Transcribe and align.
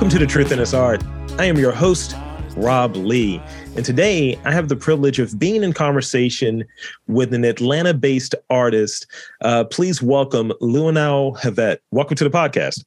Welcome 0.00 0.18
to 0.18 0.24
The 0.24 0.32
Truth 0.32 0.50
in 0.50 0.74
Art. 0.74 1.04
I 1.38 1.44
am 1.44 1.58
your 1.58 1.72
host, 1.72 2.16
Rob 2.56 2.96
Lee. 2.96 3.38
And 3.76 3.84
today 3.84 4.40
I 4.46 4.50
have 4.50 4.70
the 4.70 4.74
privilege 4.74 5.18
of 5.18 5.38
being 5.38 5.62
in 5.62 5.74
conversation 5.74 6.64
with 7.06 7.34
an 7.34 7.44
Atlanta 7.44 7.92
based 7.92 8.34
artist. 8.48 9.06
Uh, 9.42 9.64
please 9.64 10.00
welcome 10.00 10.54
Lewinale 10.62 11.38
Havette. 11.40 11.80
Welcome 11.90 12.16
to 12.16 12.24
the 12.24 12.30
podcast. 12.30 12.82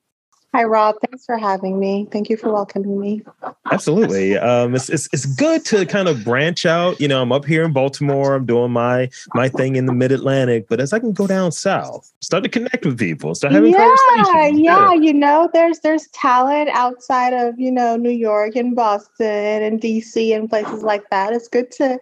Hi, 0.55 0.65
Rob. 0.65 0.97
Thanks 1.01 1.25
for 1.25 1.35
having 1.35 1.79
me. 1.79 2.07
Thank 2.11 2.29
you 2.29 2.37
for 2.37 2.53
welcoming 2.53 2.99
me. 2.99 3.23
Absolutely. 3.71 4.37
Um, 4.37 4.75
it's, 4.75 4.87
it's, 4.87 5.09
it's 5.11 5.25
good 5.25 5.65
to 5.65 5.83
kind 5.87 6.07
of 6.07 6.23
branch 6.23 6.67
out. 6.67 7.01
You 7.01 7.07
know, 7.07 7.23
I'm 7.23 7.31
up 7.31 7.43
here 7.43 7.63
in 7.63 7.73
Baltimore. 7.73 8.35
I'm 8.35 8.45
doing 8.45 8.71
my 8.71 9.09
my 9.33 9.49
thing 9.49 9.77
in 9.77 9.87
the 9.87 9.93
Mid 9.93 10.11
Atlantic, 10.11 10.67
but 10.69 10.79
as 10.79 10.93
I 10.93 10.99
can 10.99 11.11
go 11.11 11.25
down 11.25 11.51
south, 11.51 12.13
start 12.21 12.43
to 12.43 12.49
connect 12.51 12.85
with 12.85 12.99
people, 12.99 13.33
start 13.33 13.51
having 13.51 13.71
yeah, 13.71 13.95
conversations. 13.95 14.59
Yeah, 14.59 14.91
yeah. 14.91 14.93
You 14.93 15.13
know, 15.13 15.49
there's 15.51 15.79
there's 15.79 16.07
talent 16.09 16.69
outside 16.69 17.33
of 17.33 17.59
you 17.59 17.71
know 17.71 17.95
New 17.95 18.11
York 18.11 18.55
and 18.55 18.75
Boston 18.75 19.63
and 19.63 19.81
DC 19.81 20.35
and 20.35 20.47
places 20.47 20.83
like 20.83 21.09
that. 21.09 21.33
It's 21.33 21.47
good 21.47 21.71
to 21.71 21.99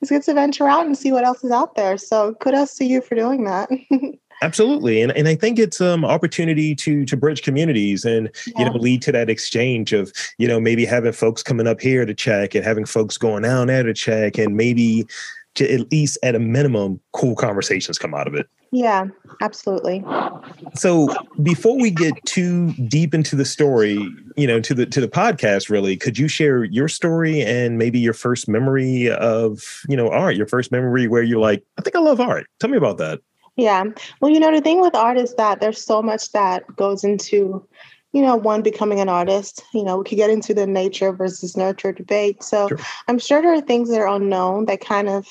it's 0.00 0.10
good 0.10 0.24
to 0.24 0.34
venture 0.34 0.66
out 0.66 0.86
and 0.86 0.98
see 0.98 1.12
what 1.12 1.24
else 1.24 1.44
is 1.44 1.52
out 1.52 1.76
there. 1.76 1.96
So 1.98 2.34
kudos 2.34 2.74
to 2.78 2.84
you 2.84 3.00
for 3.00 3.14
doing 3.14 3.44
that. 3.44 3.70
Absolutely, 4.42 5.00
and 5.00 5.12
and 5.12 5.28
I 5.28 5.36
think 5.36 5.58
it's 5.58 5.80
um 5.80 6.04
opportunity 6.04 6.74
to 6.74 7.04
to 7.06 7.16
bridge 7.16 7.42
communities 7.42 8.04
and 8.04 8.28
yeah. 8.46 8.58
you 8.58 8.64
know 8.70 8.76
lead 8.76 9.00
to 9.02 9.12
that 9.12 9.30
exchange 9.30 9.92
of 9.92 10.12
you 10.38 10.48
know 10.48 10.60
maybe 10.60 10.84
having 10.84 11.12
folks 11.12 11.42
coming 11.42 11.68
up 11.68 11.80
here 11.80 12.04
to 12.04 12.12
check 12.12 12.54
and 12.54 12.64
having 12.64 12.84
folks 12.84 13.16
going 13.16 13.44
down 13.44 13.68
there 13.68 13.84
to 13.84 13.94
check 13.94 14.38
and 14.38 14.56
maybe 14.56 15.06
to 15.54 15.72
at 15.72 15.90
least 15.92 16.18
at 16.22 16.34
a 16.34 16.38
minimum 16.38 17.00
cool 17.12 17.36
conversations 17.36 17.98
come 17.98 18.14
out 18.14 18.26
of 18.26 18.34
it. 18.34 18.48
Yeah, 18.72 19.04
absolutely. 19.42 20.02
So 20.74 21.14
before 21.42 21.76
we 21.78 21.90
get 21.90 22.14
too 22.24 22.72
deep 22.88 23.12
into 23.12 23.36
the 23.36 23.44
story, 23.44 23.98
you 24.36 24.46
know, 24.46 24.60
to 24.60 24.74
the 24.74 24.86
to 24.86 25.00
the 25.00 25.08
podcast, 25.08 25.68
really, 25.68 25.96
could 25.96 26.18
you 26.18 26.26
share 26.26 26.64
your 26.64 26.88
story 26.88 27.42
and 27.42 27.76
maybe 27.76 27.98
your 27.98 28.14
first 28.14 28.48
memory 28.48 29.10
of 29.10 29.82
you 29.88 29.96
know 29.96 30.08
art, 30.08 30.36
your 30.36 30.46
first 30.46 30.72
memory 30.72 31.06
where 31.06 31.22
you're 31.22 31.38
like, 31.38 31.62
I 31.78 31.82
think 31.82 31.94
I 31.94 32.00
love 32.00 32.18
art. 32.18 32.46
Tell 32.58 32.70
me 32.70 32.78
about 32.78 32.98
that. 32.98 33.20
Yeah. 33.56 33.84
Well, 34.20 34.30
you 34.30 34.40
know, 34.40 34.50
the 34.50 34.60
thing 34.60 34.80
with 34.80 34.94
art 34.94 35.18
is 35.18 35.34
that 35.34 35.60
there's 35.60 35.84
so 35.84 36.02
much 36.02 36.32
that 36.32 36.64
goes 36.76 37.04
into, 37.04 37.66
you 38.12 38.22
know, 38.22 38.36
one 38.36 38.62
becoming 38.62 39.00
an 39.00 39.08
artist. 39.08 39.62
You 39.74 39.84
know, 39.84 39.98
we 39.98 40.04
could 40.04 40.16
get 40.16 40.30
into 40.30 40.54
the 40.54 40.66
nature 40.66 41.12
versus 41.12 41.56
nurture 41.56 41.92
debate. 41.92 42.42
So 42.42 42.68
sure. 42.68 42.78
I'm 43.08 43.18
sure 43.18 43.42
there 43.42 43.54
are 43.54 43.60
things 43.60 43.90
that 43.90 44.00
are 44.00 44.08
unknown 44.08 44.66
that 44.66 44.80
kind 44.80 45.08
of 45.08 45.26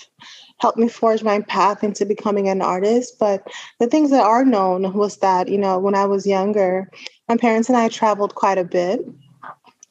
helped 0.60 0.78
me 0.78 0.88
forge 0.88 1.24
my 1.24 1.42
path 1.42 1.84
into 1.84 2.06
becoming 2.06 2.48
an 2.48 2.62
artist. 2.62 3.18
But 3.20 3.48
the 3.80 3.88
things 3.88 4.12
that 4.12 4.24
are 4.24 4.46
known 4.46 4.94
was 4.94 5.18
that, 5.18 5.48
you 5.48 5.58
know, 5.58 5.80
when 5.80 5.96
I 5.96 6.06
was 6.06 6.28
younger, 6.28 6.92
my 7.28 7.38
parents 7.38 7.70
and 7.70 7.78
I 7.78 7.90
traveled 7.90 8.36
quite 8.36 8.60
a 8.60 8.64
bit 8.64 9.02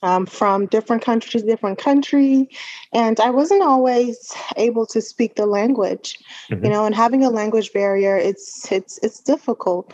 um, 0.03 0.27
from 0.27 0.67
different 0.67 1.03
country 1.03 1.41
to 1.41 1.47
different 1.47 1.79
country. 1.79 2.48
And 2.93 3.19
I 3.20 3.31
wasn't 3.31 3.62
always 3.62 4.34
able 4.57 4.87
to 4.87 5.01
speak 5.01 5.37
the 5.37 5.47
language, 5.47 6.19
mm-hmm. 6.51 6.65
you 6.65 6.70
know, 6.70 6.84
and 6.84 6.95
having 6.95 7.25
a 7.25 7.31
language 7.31 7.73
barrier, 7.73 8.17
it's 8.17 8.70
it's 8.73 8.98
it's 9.03 9.20
difficult. 9.20 9.92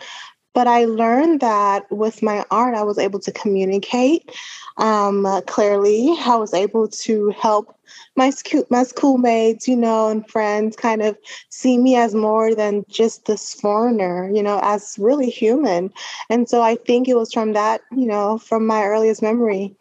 But 0.57 0.67
I 0.67 0.87
learned 0.87 1.41
that 1.41 1.85
with 1.93 2.23
my 2.23 2.43
art, 2.51 2.75
I 2.75 2.83
was 2.83 2.99
able 2.99 3.21
to 3.21 3.31
communicate 3.31 4.33
um, 4.79 5.27
uh, 5.27 5.43
clearly. 5.43 6.17
I 6.25 6.37
was 6.37 6.55
able 6.55 6.89
to 7.05 7.29
help 7.37 7.79
my 8.17 8.33
my 8.71 8.83
schoolmates, 8.83 9.69
you 9.69 9.77
know, 9.77 10.09
and 10.09 10.27
friends 10.31 10.75
kind 10.75 11.03
of 11.03 11.19
see 11.51 11.77
me 11.77 11.95
as 11.97 12.15
more 12.15 12.55
than 12.55 12.87
just 12.89 13.27
this 13.27 13.53
foreigner, 13.53 14.31
you 14.33 14.43
know, 14.43 14.59
as 14.63 14.97
really 14.98 15.29
human. 15.29 15.93
And 16.31 16.48
so 16.48 16.63
I 16.63 16.77
think 16.77 17.07
it 17.07 17.17
was 17.17 17.35
from 17.35 17.53
that, 17.53 17.83
you 17.92 18.07
know, 18.07 18.39
from 18.39 18.67
my 18.67 18.83
earliest 18.83 19.20
memory 19.20 19.77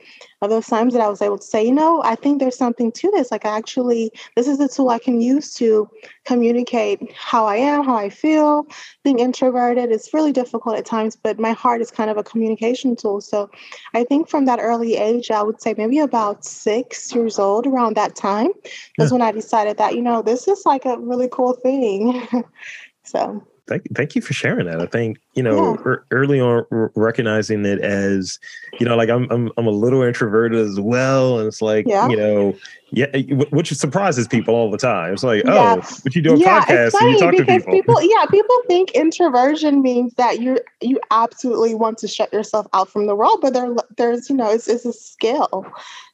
of 0.46 0.50
those 0.50 0.68
times 0.68 0.94
that 0.94 1.02
I 1.02 1.10
was 1.10 1.22
able 1.22 1.38
to 1.38 1.46
say, 1.46 1.66
you 1.66 1.74
know, 1.74 2.02
I 2.04 2.16
think 2.16 2.40
there's 2.40 2.58
something 2.58 2.92
to 2.94 3.12
this. 3.12 3.32
Like, 3.32 3.46
I 3.46 3.58
actually, 3.58 4.12
this 4.36 4.48
is 4.48 4.60
a 4.60 4.68
tool 4.68 4.90
I 4.90 5.00
can 5.00 5.20
use 5.22 5.54
to 5.56 5.90
communicate 6.24 7.12
how 7.14 7.46
I 7.46 7.58
am, 7.58 7.84
how 7.84 7.96
I 7.96 8.10
feel. 8.10 8.66
Being 9.04 9.20
introverted 9.20 9.92
is 9.92 10.14
really 10.14 10.32
difficult 10.32 10.78
at 10.78 10.86
times, 10.86 11.16
but 11.16 11.40
my 11.40 11.52
heart 11.52 11.82
is 11.82 11.92
kind 11.92 12.10
of 12.10 12.18
a 12.18 12.24
communication 12.24 12.96
tool. 12.96 13.22
So 13.22 13.50
I 13.94 14.04
think 14.04 14.30
from 14.30 14.46
that 14.46 14.60
early 14.62 14.96
age, 14.96 15.32
I 15.32 15.44
would 15.44 15.62
say 15.62 15.76
maybe 15.78 16.00
about 16.00 16.46
six 16.46 17.14
years 17.14 17.38
old, 17.38 17.68
around 17.68 17.96
that 17.96 18.16
time, 18.16 18.50
yeah. 18.98 19.08
Hmm. 19.08 19.14
when 19.14 19.22
I 19.22 19.32
decided 19.32 19.78
that, 19.78 19.96
you 19.96 20.02
know, 20.02 20.22
this 20.22 20.48
is 20.48 20.66
like 20.66 20.86
a 20.86 20.98
really 20.98 21.28
cool 21.32 21.54
thing. 21.54 22.28
so 23.04 23.46
thank, 23.68 23.84
thank 23.96 24.16
you 24.16 24.22
for 24.22 24.34
sharing 24.34 24.66
that. 24.68 24.82
I 24.82 24.86
think 24.86 25.20
you 25.34 25.44
know 25.44 25.76
yeah. 25.76 25.82
er, 25.86 26.06
early 26.12 26.40
on 26.40 26.66
r- 26.72 26.92
recognizing 26.96 27.66
it 27.66 27.80
as 27.80 28.40
you 28.80 28.86
know 28.86 28.96
like 28.96 29.10
I'm, 29.10 29.30
I'm 29.32 29.52
I'm 29.58 29.68
a 29.68 29.72
little 29.72 30.02
introverted 30.02 30.60
as 30.60 30.80
well, 30.80 31.40
and 31.40 31.48
it's 31.48 31.62
like 31.62 31.86
yeah. 31.88 32.08
you 32.08 32.18
know 32.18 32.56
yeah, 32.92 33.08
which 33.50 33.74
surprises 33.74 34.28
people 34.28 34.56
all 34.56 34.72
the 34.72 34.78
time. 34.78 35.14
It's 35.14 35.24
like 35.24 35.44
yeah. 35.44 35.76
oh, 35.78 36.00
but 36.04 36.16
you 36.16 36.22
do 36.22 36.36
a 36.36 36.38
yeah, 36.38 36.64
podcast 36.64 36.94
and 37.00 37.12
you 37.12 37.20
talk 37.20 37.36
to 37.36 37.46
people. 37.46 37.74
people. 37.74 38.02
Yeah, 38.02 38.26
people 38.28 38.56
think 38.68 38.92
introversion 38.92 39.82
means 39.82 40.14
that 40.16 40.40
you 40.40 40.60
you 40.82 41.00
absolutely 41.12 41.76
want 41.76 41.98
to 42.00 42.08
shut 42.08 42.32
yourself 42.32 42.68
out 42.74 42.90
from 42.90 43.08
the 43.08 43.16
world, 43.16 43.40
but 43.42 43.54
there 43.54 43.74
there's 43.98 44.30
you 44.30 44.36
know 44.36 44.50
it's 44.52 44.68
it's 44.68 44.86
a 44.86 44.94
skill. 44.94 45.66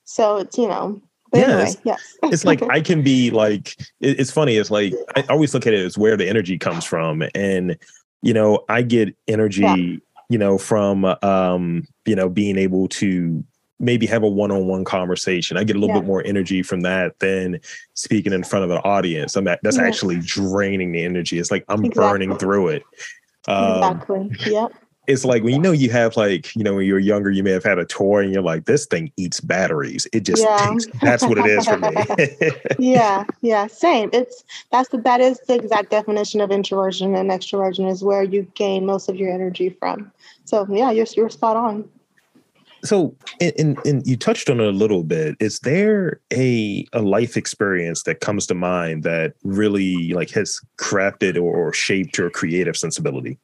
So 0.06 0.38
it's 0.38 0.58
you 0.58 0.68
know 0.68 1.02
yes. 1.34 1.50
Anyway, 1.50 1.82
yes. 1.86 2.18
it's 2.24 2.46
like 2.46 2.62
I 2.64 2.82
can 2.82 3.02
be 3.02 3.32
like 3.32 3.78
it's 4.00 4.32
funny. 4.32 4.58
It's 4.58 4.72
like 4.72 4.94
I 5.16 5.24
always 5.30 5.54
look 5.54 5.68
at 5.68 5.74
it 5.74 5.86
as 5.86 5.98
where 5.98 6.18
the 6.18 6.28
energy 6.28 6.58
comes 6.58 6.86
from, 6.86 7.24
and 7.36 7.78
you 8.22 8.34
know 8.34 8.64
I 8.70 8.82
get 8.82 9.16
energy, 9.28 9.62
yeah. 9.62 9.98
you 10.30 10.38
know, 10.38 10.58
from 10.58 11.06
um, 11.22 11.88
you 12.06 12.16
know 12.16 12.30
being 12.30 12.58
able 12.58 12.88
to 12.90 13.44
maybe 13.80 14.06
have 14.06 14.22
a 14.22 14.28
one-on-one 14.28 14.84
conversation. 14.84 15.58
I 15.58 15.64
get 15.64 15.76
a 15.76 15.80
little 15.80 15.96
yeah. 15.96 16.02
bit 16.02 16.08
more 16.08 16.24
energy 16.24 16.62
from 16.62 16.82
that 16.82 17.18
than 17.18 17.60
speaking 17.96 18.32
in 18.32 18.44
front 18.44 18.64
of 18.64 18.72
an 18.72 18.78
audience. 18.78 19.36
I'm 19.36 19.46
that's 19.46 19.78
yeah. 19.78 19.84
actually 19.84 20.20
draining 20.20 20.92
the 20.92 21.04
energy. 21.04 21.40
It's 21.40 21.52
like 21.52 21.66
I'm 21.68 21.86
exactly. 21.86 22.02
burning 22.02 22.38
through 22.38 22.68
it. 22.70 22.84
Um, 23.48 23.78
exactly. 23.78 24.32
Yep 24.52 24.72
it's 25.08 25.26
like 25.26 25.44
when 25.44 25.54
you 25.54 25.60
know 25.60 25.72
you 25.72 25.90
have 25.90 26.16
like 26.16 26.56
you 26.56 26.64
know 26.64 26.76
when 26.76 26.86
you're 26.86 27.00
younger 27.00 27.32
you 27.32 27.44
may 27.44 27.52
have 27.52 27.64
had 27.64 27.80
a 27.80 27.86
toy 27.86 28.24
and 28.24 28.34
you're 28.34 28.44
like 28.44 28.66
this 28.66 28.86
thing 28.86 29.12
eats 29.18 29.40
batteries. 29.40 30.08
It 30.14 30.22
just 30.22 30.44
yeah. 30.44 30.70
takes 30.70 30.86
that's 31.02 31.24
what 31.24 31.38
it 31.38 31.46
is 31.48 31.66
for 31.66 31.78
me. 31.78 32.52
Yeah 32.80 33.26
yeah 33.42 33.68
same. 33.68 34.10
It's 34.14 34.44
that's 34.72 34.90
the 34.90 35.00
that 35.00 35.20
is 35.20 35.40
the 35.48 35.56
exact 35.56 35.90
definition 35.90 36.40
of 36.40 36.52
introversion 36.52 37.16
and 37.16 37.32
extroversion 37.32 37.90
is 37.90 38.04
where 38.04 38.24
you 38.24 38.44
gain 38.54 38.86
most 38.86 39.10
of 39.10 39.16
your 39.16 39.32
energy 39.32 39.70
from. 39.70 40.12
So 40.46 40.68
yeah 40.70 40.92
you're, 40.92 41.08
you're 41.16 41.30
spot 41.30 41.58
on. 41.58 41.90
So 42.84 43.16
and, 43.40 43.78
and 43.86 44.06
you 44.08 44.18
touched 44.18 44.50
on 44.50 44.60
it 44.60 44.68
a 44.68 44.72
little 44.72 45.04
bit. 45.04 45.36
Is 45.40 45.60
there 45.60 46.20
a 46.32 46.86
a 46.94 47.02
life 47.02 47.38
experience 47.38 48.04
that 48.04 48.20
comes 48.20 48.46
to 48.48 48.54
mind 48.54 49.02
that 49.04 49.34
really 49.44 50.14
like 50.14 50.30
has 50.32 50.60
crafted 50.78 51.42
or 51.42 51.74
shaped 51.74 52.20
your 52.20 52.30
creative 52.30 52.78
sensibility 52.78 53.40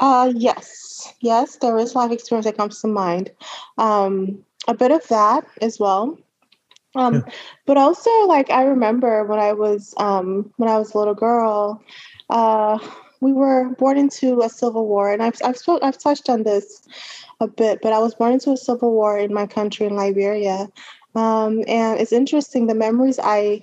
uh, 0.00 0.32
yes, 0.34 1.14
yes, 1.20 1.56
there 1.56 1.78
is 1.78 1.94
life 1.94 2.10
experience 2.10 2.46
that 2.46 2.56
comes 2.56 2.80
to 2.80 2.88
mind. 2.88 3.30
Um, 3.78 4.44
a 4.66 4.74
bit 4.74 4.90
of 4.90 5.06
that 5.08 5.46
as 5.60 5.78
well. 5.78 6.18
Um, 6.94 7.14
yeah. 7.14 7.20
But 7.66 7.76
also, 7.76 8.10
like 8.26 8.50
I 8.50 8.64
remember 8.64 9.24
when 9.24 9.38
I 9.38 9.52
was 9.52 9.94
um, 9.98 10.52
when 10.56 10.68
I 10.68 10.78
was 10.78 10.92
a 10.92 10.98
little 10.98 11.14
girl, 11.14 11.82
uh, 12.30 12.78
we 13.20 13.32
were 13.32 13.68
born 13.78 13.96
into 13.96 14.40
a 14.40 14.48
civil 14.48 14.86
war, 14.86 15.12
and 15.12 15.22
I've 15.22 15.36
I've, 15.44 15.56
spoke, 15.56 15.82
I've 15.82 15.98
touched 15.98 16.28
on 16.28 16.42
this 16.42 16.82
a 17.38 17.46
bit, 17.46 17.80
but 17.82 17.92
I 17.92 17.98
was 17.98 18.14
born 18.14 18.32
into 18.32 18.50
a 18.50 18.56
civil 18.56 18.92
war 18.92 19.18
in 19.18 19.32
my 19.32 19.46
country 19.46 19.86
in 19.86 19.94
Liberia, 19.94 20.68
um, 21.14 21.62
and 21.68 22.00
it's 22.00 22.12
interesting 22.12 22.66
the 22.66 22.74
memories 22.74 23.20
I 23.22 23.62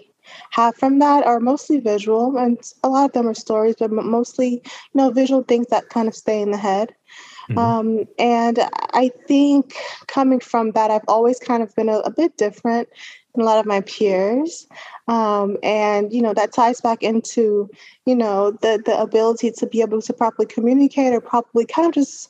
have 0.52 0.76
from 0.76 1.00
that 1.00 1.26
are 1.26 1.40
mostly 1.40 1.80
visual, 1.80 2.38
and 2.38 2.60
a 2.84 2.90
lot 2.90 3.06
of 3.06 3.12
them 3.14 3.28
are 3.28 3.34
stories, 3.34 3.76
but 3.78 3.92
mostly, 3.92 4.50
you 4.50 4.62
know, 4.96 5.10
visual 5.10 5.44
things 5.44 5.68
that 5.68 5.90
kind 5.90 6.08
of 6.08 6.16
stay 6.16 6.42
in 6.42 6.52
the 6.52 6.58
head. 6.58 6.94
Mm-hmm. 7.50 7.58
Um, 7.58 8.06
and 8.20 8.60
I 8.94 9.12
think 9.28 9.74
coming 10.08 10.40
from 10.40 10.72
that, 10.72 10.92
I've 10.92 11.08
always 11.08 11.40
kind 11.40 11.64
of 11.64 11.74
been 11.76 11.90
a, 11.90 12.00
a 12.00 12.12
bit 12.12 12.36
different 12.38 12.90
than 13.34 13.42
a 13.44 13.46
lot 13.46 13.60
of 13.60 13.66
my 13.66 13.82
peers. 13.82 14.68
Um, 15.08 15.58
and 15.64 16.12
you 16.12 16.22
know 16.22 16.34
that 16.34 16.52
ties 16.52 16.82
back 16.82 17.04
into 17.04 17.70
you 18.06 18.16
know 18.16 18.52
the 18.52 18.82
the 18.86 19.00
ability 19.00 19.52
to 19.52 19.66
be 19.66 19.82
able 19.82 20.02
to 20.02 20.14
properly 20.14 20.48
communicate 20.48 21.14
or 21.14 21.22
properly 21.22 21.66
kind 21.66 21.88
of 21.88 21.94
just 21.94 22.30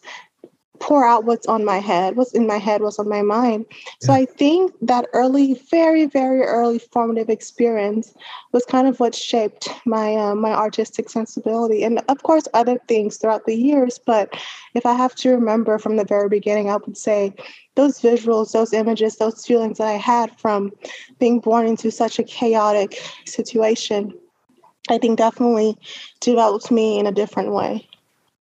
pour 0.79 1.05
out 1.05 1.25
what's 1.25 1.47
on 1.47 1.65
my 1.65 1.77
head, 1.77 2.15
what's 2.15 2.33
in 2.33 2.47
my 2.47 2.57
head, 2.57 2.81
what's 2.81 2.99
on 2.99 3.09
my 3.09 3.21
mind. 3.21 3.65
So 4.01 4.13
yeah. 4.13 4.19
I 4.19 4.25
think 4.25 4.73
that 4.81 5.07
early, 5.13 5.55
very, 5.69 6.05
very 6.05 6.41
early 6.41 6.79
formative 6.79 7.29
experience 7.29 8.13
was 8.51 8.65
kind 8.65 8.87
of 8.87 8.99
what 8.99 9.15
shaped 9.15 9.69
my 9.85 10.15
uh, 10.15 10.35
my 10.35 10.51
artistic 10.51 11.09
sensibility, 11.09 11.83
and 11.83 12.01
of 12.09 12.23
course 12.23 12.47
other 12.53 12.79
things 12.87 13.17
throughout 13.17 13.45
the 13.45 13.55
years. 13.55 13.99
But 13.99 14.33
if 14.73 14.85
I 14.85 14.93
have 14.93 15.15
to 15.15 15.31
remember 15.31 15.77
from 15.79 15.97
the 15.97 16.05
very 16.05 16.29
beginning, 16.29 16.69
I 16.69 16.77
would 16.77 16.97
say 16.97 17.33
those 17.75 17.99
visuals, 18.01 18.51
those 18.51 18.73
images, 18.73 19.17
those 19.17 19.45
feelings 19.45 19.77
that 19.77 19.87
I 19.87 19.97
had 19.97 20.37
from 20.39 20.71
being 21.19 21.39
born 21.39 21.67
into 21.67 21.91
such 21.91 22.19
a 22.19 22.23
chaotic 22.23 22.99
situation, 23.25 24.13
I 24.89 24.97
think 24.97 25.17
definitely 25.17 25.77
developed 26.19 26.71
me 26.71 26.99
in 26.99 27.07
a 27.07 27.11
different 27.11 27.51
way. 27.51 27.87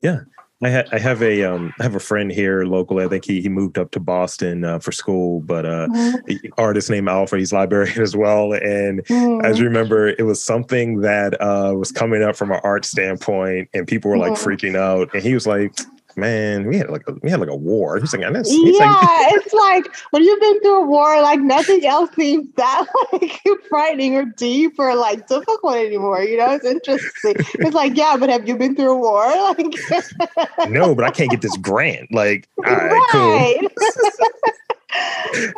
Yeah 0.03 0.21
I, 0.63 0.71
ha- 0.71 0.85
I 0.91 0.99
have 0.99 1.23
a 1.23 1.43
um 1.43 1.75
I 1.79 1.83
have 1.83 1.95
a 1.95 2.01
friend 2.01 2.33
here 2.33 2.65
locally. 2.65 3.05
I 3.05 3.09
think 3.09 3.27
he 3.27 3.43
he 3.43 3.49
moved 3.51 3.79
up 3.79 3.91
to 3.91 4.01
Boston 4.01 4.65
uh, 4.65 4.79
for 4.79 4.91
school, 4.91 5.41
but 5.41 5.67
uh 5.67 5.87
mm-hmm. 5.89 6.49
artist 6.57 6.89
named 6.89 7.09
Alfred. 7.09 7.41
He's 7.41 7.53
Liberian 7.53 8.01
as 8.01 8.17
well. 8.17 8.55
And 8.55 9.05
mm-hmm. 9.05 9.45
as 9.45 9.59
you 9.59 9.67
remember, 9.67 10.09
it 10.09 10.25
was 10.25 10.43
something 10.43 11.01
that 11.03 11.39
uh 11.43 11.75
was 11.77 11.93
coming 11.93 12.23
up 12.23 12.37
from 12.37 12.53
an 12.53 12.61
art 12.65 12.87
standpoint, 12.87 13.69
and 13.75 13.87
people 13.87 14.11
were 14.11 14.17
like 14.17 14.33
mm-hmm. 14.33 14.49
freaking 14.49 14.77
out. 14.77 15.13
And 15.13 15.23
he 15.23 15.35
was 15.35 15.47
like, 15.47 15.75
man, 16.17 16.67
we 16.67 16.79
had 16.79 16.91
like 16.91 17.07
a, 17.07 17.15
we 17.23 17.31
had 17.31 17.41
like 17.41 17.49
a 17.49 17.57
war. 17.57 17.99
He's 17.99 18.13
like, 18.13 18.25
he's 18.47 18.79
yeah, 18.79 18.87
like, 18.87 19.33
it's 19.35 19.53
like 19.53 19.97
when 20.11 20.23
you've 20.23 20.41
been 20.41 20.61
through 20.61 20.83
a 20.83 20.87
war, 20.87 21.21
like 21.23 21.41
nothing 21.41 21.85
else 21.85 22.11
seems 22.15 22.49
that 22.57 22.87
like 23.13 23.41
frightening 23.69 24.17
or 24.17 24.25
deep 24.25 24.79
or 24.79 24.95
like 24.95 25.27
difficult 25.29 25.77
anymore. 25.77 26.23
You 26.23 26.39
know, 26.39 26.53
it's 26.53 26.65
interesting. 26.65 27.35
It's 27.55 27.75
like, 27.75 27.97
yeah, 27.97 28.17
but 28.19 28.31
have 28.31 28.49
you 28.49 28.57
been 28.57 28.75
through 28.75 28.93
a 28.93 28.99
war? 28.99 29.27
Like, 29.47 30.71
no, 30.71 30.95
but 30.95 31.05
I 31.05 31.11
can't 31.11 31.31
get 31.31 31.41
this 31.41 31.57
grant. 31.57 32.13
Like, 32.13 32.49
all 32.59 32.65
right, 32.65 32.91
right. 32.91 33.61
cool. 33.71 33.87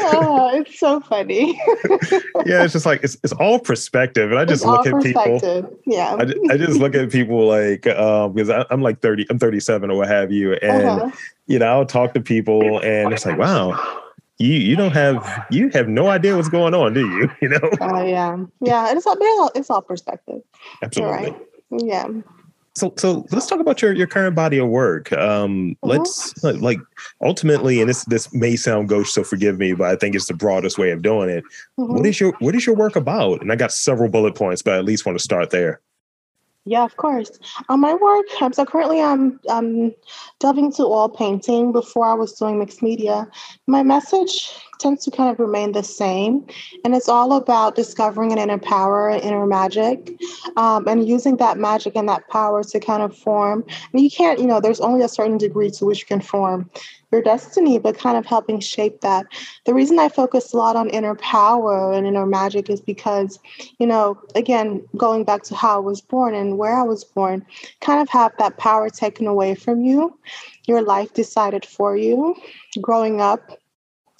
Oh, 0.00 0.50
it's 0.55 0.79
so 0.79 1.00
funny. 1.00 1.61
yeah, 2.46 2.64
it's 2.64 2.73
just 2.73 2.87
like 2.87 3.02
it's, 3.02 3.17
it's 3.23 3.32
all 3.35 3.58
perspective, 3.58 4.31
and 4.31 4.38
I 4.38 4.44
just 4.44 4.64
it's 4.64 4.67
look 4.67 4.87
at 4.87 5.02
people. 5.02 5.79
Yeah, 5.87 6.17
I, 6.19 6.52
I, 6.52 6.56
just 6.56 6.79
look 6.79 6.94
at 6.94 7.11
people 7.11 7.46
like 7.46 7.87
um, 7.87 8.32
because 8.32 8.50
I, 8.50 8.64
am 8.70 8.82
like 8.82 9.00
thirty, 9.00 9.26
I'm 9.31 9.38
37 9.38 9.90
or 9.90 9.99
what 9.99 10.08
have 10.08 10.32
you, 10.32 10.55
and 10.55 10.87
uh-huh. 10.87 11.11
you 11.46 11.58
know 11.58 11.67
I'll 11.67 11.87
talk 11.87 12.14
to 12.14 12.20
people, 12.20 12.81
and 12.81 13.12
it's 13.12 13.26
like, 13.26 13.38
wow, 13.38 14.02
you 14.38 14.55
you 14.55 14.76
don't 14.76 14.93
have 14.93 15.46
you 15.50 15.69
have 15.70 15.88
no 15.88 16.08
idea 16.08 16.37
what's 16.37 16.49
going 16.49 16.75
on, 16.75 16.94
do 16.94 17.08
you? 17.08 17.31
You 17.40 17.49
know? 17.50 17.70
Oh 17.81 17.96
uh, 17.96 18.02
yeah, 18.02 18.37
yeah. 18.61 18.93
It's 18.93 19.06
all 19.06 19.50
it's 19.55 19.70
all 19.70 19.82
perspective. 19.82 20.43
Absolutely. 20.82 21.31
Right. 21.31 21.37
Yeah 21.70 22.08
so 22.78 22.94
so 22.96 23.26
let's 23.32 23.46
talk 23.46 23.60
about 23.60 23.82
your 23.82 23.92
your 23.92 24.06
current 24.06 24.34
body 24.34 24.58
of 24.58 24.69
work 24.69 25.12
um 25.12 25.76
uh-huh. 25.82 25.92
let's 25.92 26.44
like 26.44 26.78
ultimately 27.22 27.80
and 27.80 27.88
this 27.88 28.04
this 28.04 28.32
may 28.32 28.56
sound 28.56 28.88
gauche 28.88 29.10
so 29.10 29.25
forgive 29.25 29.58
me 29.58 29.72
but 29.72 29.88
i 29.88 29.96
think 29.96 30.14
it's 30.14 30.26
the 30.26 30.34
broadest 30.34 30.78
way 30.78 30.90
of 30.90 31.02
doing 31.02 31.28
it 31.28 31.44
mm-hmm. 31.78 31.94
what 31.94 32.06
is 32.06 32.20
your 32.20 32.32
what 32.38 32.54
is 32.54 32.66
your 32.66 32.76
work 32.76 32.96
about 32.96 33.40
and 33.42 33.52
i 33.52 33.56
got 33.56 33.72
several 33.72 34.08
bullet 34.08 34.34
points 34.34 34.62
but 34.62 34.75
i 34.75 34.78
at 34.78 34.84
least 34.84 35.04
want 35.04 35.19
to 35.19 35.22
start 35.22 35.50
there 35.50 35.80
yeah, 36.69 36.85
of 36.85 36.97
course. 36.97 37.38
On 37.69 37.81
my 37.81 37.94
work, 37.94 38.26
um, 38.41 38.53
so 38.53 38.65
currently 38.65 39.00
I'm 39.00 39.41
um, 39.49 39.93
delving 40.38 40.67
into 40.67 40.82
oil 40.82 41.09
painting. 41.09 41.73
Before 41.73 42.06
I 42.06 42.15
was 42.15 42.32
doing 42.32 42.59
mixed 42.59 42.82
media. 42.82 43.26
My 43.67 43.82
message 43.82 44.50
tends 44.79 45.05
to 45.05 45.11
kind 45.11 45.31
of 45.31 45.38
remain 45.38 45.73
the 45.73 45.82
same. 45.82 46.47
And 46.85 46.94
it's 46.94 47.09
all 47.09 47.32
about 47.32 47.75
discovering 47.75 48.32
an 48.32 48.38
inner 48.38 48.59
power, 48.59 49.11
inner 49.11 49.47
magic, 49.47 50.12
um, 50.56 50.87
and 50.87 51.06
using 51.06 51.37
that 51.38 51.59
magic 51.59 51.97
and 51.97 52.09
that 52.09 52.29
power 52.29 52.62
to 52.65 52.81
kind 52.81 53.03
of 53.03 53.17
form. 53.17 53.64
And 53.93 54.03
you 54.03 54.11
can't, 54.11 54.38
you 54.38 54.47
know, 54.47 54.61
there's 54.61 54.81
only 54.81 55.05
a 55.05 55.09
certain 55.09 55.38
degree 55.38 55.71
to 55.73 55.85
which 55.85 56.00
you 56.00 56.06
can 56.06 56.21
form 56.21 56.71
your 57.10 57.22
destiny, 57.22 57.78
but 57.78 57.99
kind 57.99 58.16
of 58.16 58.26
helping 58.26 58.60
shape 58.60 59.00
that. 59.00 59.26
The 59.64 59.75
reason 59.75 59.99
I 59.99 60.08
focus 60.08 60.52
a 60.52 60.56
lot 60.56 60.76
on 60.76 60.90
inner 60.90 61.14
power 61.14 61.93
and 61.93 62.06
inner 62.06 62.26
magic 62.26 62.69
is 62.69 62.81
because, 62.81 63.38
you 63.78 63.87
know, 63.87 64.19
again, 64.34 64.87
going 64.96 65.25
back 65.25 65.43
to 65.44 65.55
how 65.55 65.76
I 65.76 65.81
was 65.81 66.00
born 66.00 66.34
and 66.34 66.58
where 66.58 66.76
I 66.76 66.82
was 66.82 67.05
born, 67.05 67.44
kind 67.81 68.00
of 68.00 68.08
have 68.10 68.32
that 68.38 68.58
power 68.58 68.90
taken 68.90 69.26
away 69.26 69.55
from 69.55 69.82
you, 69.82 70.19
your 70.66 70.82
life 70.82 71.14
decided 71.14 71.64
for 71.64 71.96
you. 71.96 72.37
Growing 72.81 73.20
up, 73.20 73.58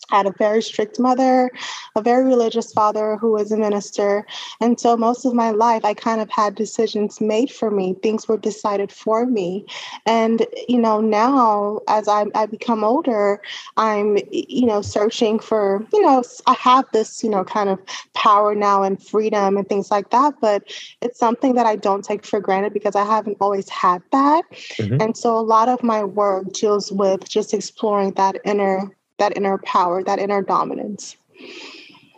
had 0.09 0.27
a 0.27 0.33
very 0.33 0.63
strict 0.63 0.99
mother, 0.99 1.51
a 1.95 2.03
very 2.03 2.25
religious 2.25 2.73
father 2.73 3.17
who 3.17 3.33
was 3.33 3.53
a 3.53 3.57
minister. 3.57 4.27
And 4.61 4.79
so 4.81 4.97
most 4.97 5.25
of 5.25 5.35
my 5.35 5.51
life, 5.51 5.85
I 5.85 5.95
kind 5.95 6.21
of 6.21 6.31
had 6.31 6.55
decisions 6.55 7.21
made 7.21 7.51
for 7.51 7.71
me. 7.71 7.95
Things 8.03 8.29
were 8.29 8.39
decided 8.39 8.91
for 8.91 9.27
me. 9.27 9.67
And, 10.07 10.47
you 10.69 10.79
know, 10.79 11.01
now 11.01 11.81
as 11.89 12.09
I, 12.09 12.27
I 12.35 12.47
become 12.47 12.85
older, 12.85 13.41
I'm, 13.77 14.19
you 14.31 14.67
know, 14.67 14.83
searching 14.83 15.39
for, 15.39 15.87
you 15.93 16.03
know, 16.03 16.23
I 16.47 16.55
have 16.55 16.87
this, 16.93 17.23
you 17.23 17.31
know, 17.31 17.45
kind 17.45 17.69
of 17.69 17.79
power 18.15 18.55
now 18.55 18.83
and 18.83 19.03
freedom 19.03 19.57
and 19.57 19.69
things 19.69 19.91
like 19.91 20.11
that. 20.11 20.35
But 20.41 20.65
it's 21.03 21.19
something 21.19 21.55
that 21.55 21.67
I 21.67 21.77
don't 21.77 22.05
take 22.05 22.25
for 22.25 22.41
granted 22.41 22.73
because 22.73 22.97
I 22.97 23.05
haven't 23.05 23.37
always 23.41 23.69
had 23.69 24.03
that. 24.13 24.45
Mm-hmm. 24.51 25.01
And 25.01 25.17
so 25.17 25.37
a 25.37 25.41
lot 25.41 25.69
of 25.69 25.83
my 25.83 26.03
work 26.05 26.53
deals 26.53 26.91
with 26.91 27.29
just 27.29 27.53
exploring 27.53 28.13
that 28.13 28.37
inner 28.45 28.91
that 29.19 29.37
inner 29.37 29.59
power, 29.59 30.03
that 30.03 30.19
inner 30.19 30.43
dominance. 30.43 31.17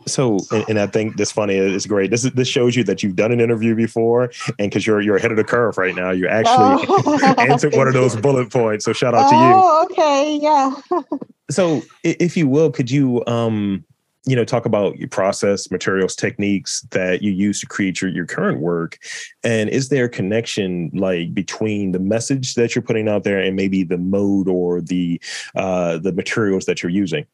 So, 0.07 0.39
and, 0.51 0.65
and, 0.71 0.81
I 0.81 0.87
think 0.87 1.17
this 1.17 1.31
funny 1.31 1.57
is 1.57 1.87
great. 1.87 2.11
This 2.11 2.25
is 2.25 2.33
this 2.33 2.49
shows 2.49 2.75
you 2.75 2.83
that 2.85 3.03
you've 3.03 3.17
done 3.17 3.33
an 3.33 3.41
interview 3.41 3.75
before, 3.75 4.33
and 4.59 4.71
because 4.71 4.87
you're 4.87 5.01
you're 5.01 5.17
ahead 5.17 5.31
of 5.31 5.37
the 5.37 5.45
curve 5.45 5.77
right 5.77 5.95
now, 5.95 6.11
you 6.11 6.27
actually 6.27 6.87
oh, 6.89 7.35
answered 7.39 7.75
one 7.75 7.87
of 7.87 7.93
those 7.93 8.17
bullet 8.21 8.51
points. 8.51 8.87
So, 8.87 8.93
shout 8.93 9.15
out 9.15 9.27
oh, 9.27 9.31
to 9.31 9.37
you. 9.37 9.53
Oh, 9.55 9.89
okay, 9.91 10.39
yeah. 10.41 11.01
so, 11.51 11.83
if 12.03 12.37
you 12.37 12.49
will, 12.49 12.71
could 12.71 12.91
you 12.91 13.23
um 13.27 13.85
you 14.27 14.37
know 14.37 14.45
talk 14.45 14.67
about 14.67 14.99
your 14.99 15.09
process 15.09 15.71
materials 15.71 16.15
techniques 16.15 16.83
that 16.91 17.23
you 17.23 17.33
use 17.33 17.61
to 17.61 17.67
create 17.67 18.01
your, 18.03 18.11
your 18.11 18.27
current 18.27 18.61
work. 18.61 18.99
And 19.43 19.71
is 19.71 19.89
there 19.89 20.05
a 20.05 20.11
connection 20.11 20.91
like 20.93 21.33
between 21.33 21.93
the 21.93 21.99
message 21.99 22.55
that 22.55 22.75
you're 22.75 22.83
putting 22.83 23.09
out 23.09 23.25
there 23.25 23.41
and 23.41 23.57
maybe 23.57 23.83
the 23.83 23.99
mode 23.99 24.49
or 24.49 24.81
the 24.81 25.21
uh, 25.57 25.99
the 25.99 26.13
materials 26.13 26.67
that 26.67 26.83
you're 26.83 26.91
using? 26.91 27.27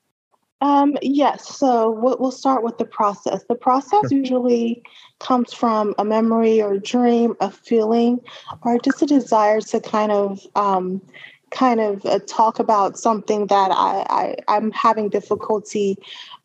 Um, 0.62 0.96
yes. 1.02 1.54
So 1.56 1.90
we'll, 1.90 2.16
we'll 2.18 2.30
start 2.30 2.62
with 2.62 2.78
the 2.78 2.86
process. 2.86 3.44
The 3.48 3.54
process 3.54 4.08
sure. 4.08 4.18
usually 4.18 4.82
comes 5.18 5.52
from 5.52 5.94
a 5.98 6.04
memory 6.04 6.62
or 6.62 6.74
a 6.74 6.80
dream 6.80 7.34
a 7.40 7.50
feeling 7.50 8.20
or 8.62 8.78
just 8.78 9.02
a 9.02 9.06
desire 9.06 9.60
to 9.60 9.80
kind 9.80 10.12
of 10.12 10.40
um, 10.54 11.02
kind 11.56 11.80
of 11.80 12.04
uh, 12.04 12.18
talk 12.26 12.58
about 12.58 12.98
something 12.98 13.46
that 13.46 13.70
I, 13.72 14.36
I 14.48 14.56
am 14.56 14.70
having 14.72 15.08
difficulty 15.08 15.96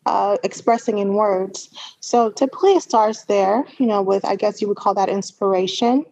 uh, 0.06 0.38
expressing 0.42 0.98
in 0.98 1.14
words. 1.14 1.68
So 2.00 2.30
typically 2.30 2.72
it 2.72 2.82
starts 2.82 3.24
there, 3.24 3.64
you 3.78 3.86
know, 3.86 4.00
with 4.00 4.24
I 4.24 4.36
guess 4.36 4.60
you 4.60 4.68
would 4.68 4.78
call 4.78 4.94
that 4.94 5.10
inspiration. 5.10 6.04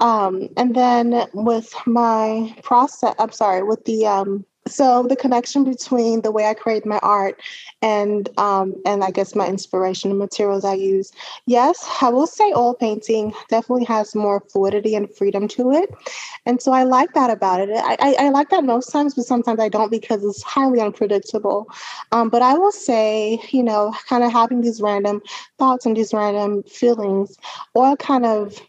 Um, 0.00 0.48
and 0.56 0.74
then 0.74 1.26
with 1.32 1.72
my 1.86 2.54
process, 2.64 3.14
I'm 3.20 3.30
sorry, 3.30 3.62
with 3.62 3.84
the 3.84 4.06
um, 4.06 4.44
so 4.66 5.02
the 5.02 5.16
connection 5.16 5.64
between 5.64 6.22
the 6.22 6.30
way 6.30 6.46
I 6.46 6.54
create 6.54 6.86
my 6.86 6.98
art 6.98 7.40
and 7.80 8.28
um, 8.38 8.74
and 8.86 9.02
I 9.02 9.10
guess 9.10 9.34
my 9.34 9.46
inspiration 9.46 10.10
and 10.10 10.18
materials 10.18 10.64
I 10.64 10.74
use. 10.74 11.12
Yes, 11.46 11.84
I 12.00 12.10
will 12.10 12.26
say 12.28 12.52
oil 12.54 12.74
painting 12.74 13.34
definitely 13.48 13.84
has 13.86 14.14
more 14.14 14.40
fluidity 14.40 14.94
and 14.94 15.12
freedom 15.14 15.48
to 15.48 15.72
it, 15.72 15.90
and 16.46 16.62
so 16.62 16.72
I 16.72 16.84
like 16.84 17.12
that 17.14 17.30
about 17.30 17.60
it. 17.60 17.70
I, 17.70 17.96
I, 17.98 18.26
I 18.26 18.28
like 18.30 18.50
that 18.50 18.64
most 18.64 18.90
times, 18.92 19.14
but 19.14 19.24
sometimes 19.24 19.58
I 19.58 19.68
don't 19.68 19.90
because 19.90 20.24
it's 20.24 20.42
highly 20.42 20.80
unpredictable. 20.80 21.68
Um, 22.12 22.28
but 22.28 22.42
I 22.42 22.54
will 22.54 22.72
say, 22.72 23.40
you 23.50 23.62
know, 23.62 23.94
kind 24.08 24.22
of 24.22 24.32
having 24.32 24.60
these 24.60 24.80
random 24.80 25.22
thoughts 25.58 25.86
and 25.86 25.96
these 25.96 26.14
random 26.14 26.62
feelings, 26.64 27.36
or 27.74 27.96
kind 27.96 28.24
of 28.24 28.60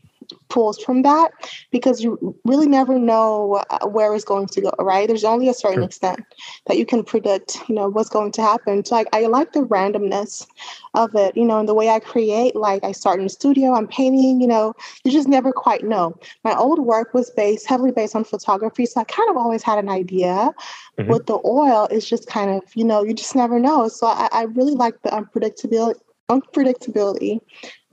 pulls 0.50 0.82
from 0.82 1.02
that 1.02 1.32
because 1.72 2.04
you 2.04 2.36
really 2.46 2.68
never 2.68 3.00
know 3.00 3.63
uh, 3.70 3.88
where 3.88 4.13
it's 4.13 4.25
going 4.25 4.48
to 4.48 4.62
go 4.62 4.72
right 4.80 5.08
there's 5.08 5.24
only 5.24 5.50
a 5.50 5.54
certain 5.54 5.78
sure. 5.78 5.84
extent 5.84 6.20
that 6.68 6.78
you 6.78 6.86
can 6.86 7.04
predict 7.04 7.58
you 7.68 7.75
know 7.75 7.90
what's 7.90 8.10
going 8.10 8.32
to 8.32 8.42
happen 8.42 8.84
so 8.86 8.96
I, 8.96 9.06
I 9.13 9.25
like 9.28 9.54
the 9.54 9.62
randomness 9.62 10.46
of 10.94 11.16
it 11.16 11.36
you 11.36 11.46
know 11.46 11.60
and 11.60 11.68
the 11.68 11.74
way 11.74 11.90
i 11.90 12.00
create 12.00 12.56
like 12.56 12.84
i 12.84 12.92
start 12.92 13.20
in 13.20 13.25
the 13.25 13.30
studio 13.30 13.74
i'm 13.74 13.88
painting 13.88 14.42
you 14.42 14.48
know 14.48 14.74
you 15.04 15.12
just 15.12 15.28
never 15.28 15.52
quite 15.52 15.84
know 15.84 16.18
my 16.44 16.56
old 16.56 16.80
work 16.80 17.13
was 17.13 17.30
based 17.32 17.68
heavily 17.68 17.92
based 17.92 18.16
on 18.16 18.24
photography 18.24 18.86
so 18.86 19.02
i 19.02 19.04
kind 19.04 19.30
of 19.30 19.38
always 19.38 19.63
had 19.63 19.80
an 19.80 19.90
idea 19.90 20.54
mm-hmm. 20.98 21.10
with 21.10 21.25
the 21.25 21.40
oil 21.46 21.88
it's 21.90 22.08
just 22.08 22.28
kind 22.28 22.52
of 22.52 22.63
you 22.75 22.84
know 22.84 23.04
you 23.04 23.13
just 23.13 23.36
never 23.36 23.60
know 23.60 23.88
so 23.88 24.08
i, 24.08 24.30
I 24.32 24.44
really 24.44 24.75
like 24.75 25.02
the 25.02 25.10
unpredictability 25.10 25.96
unpredictability 26.30 27.39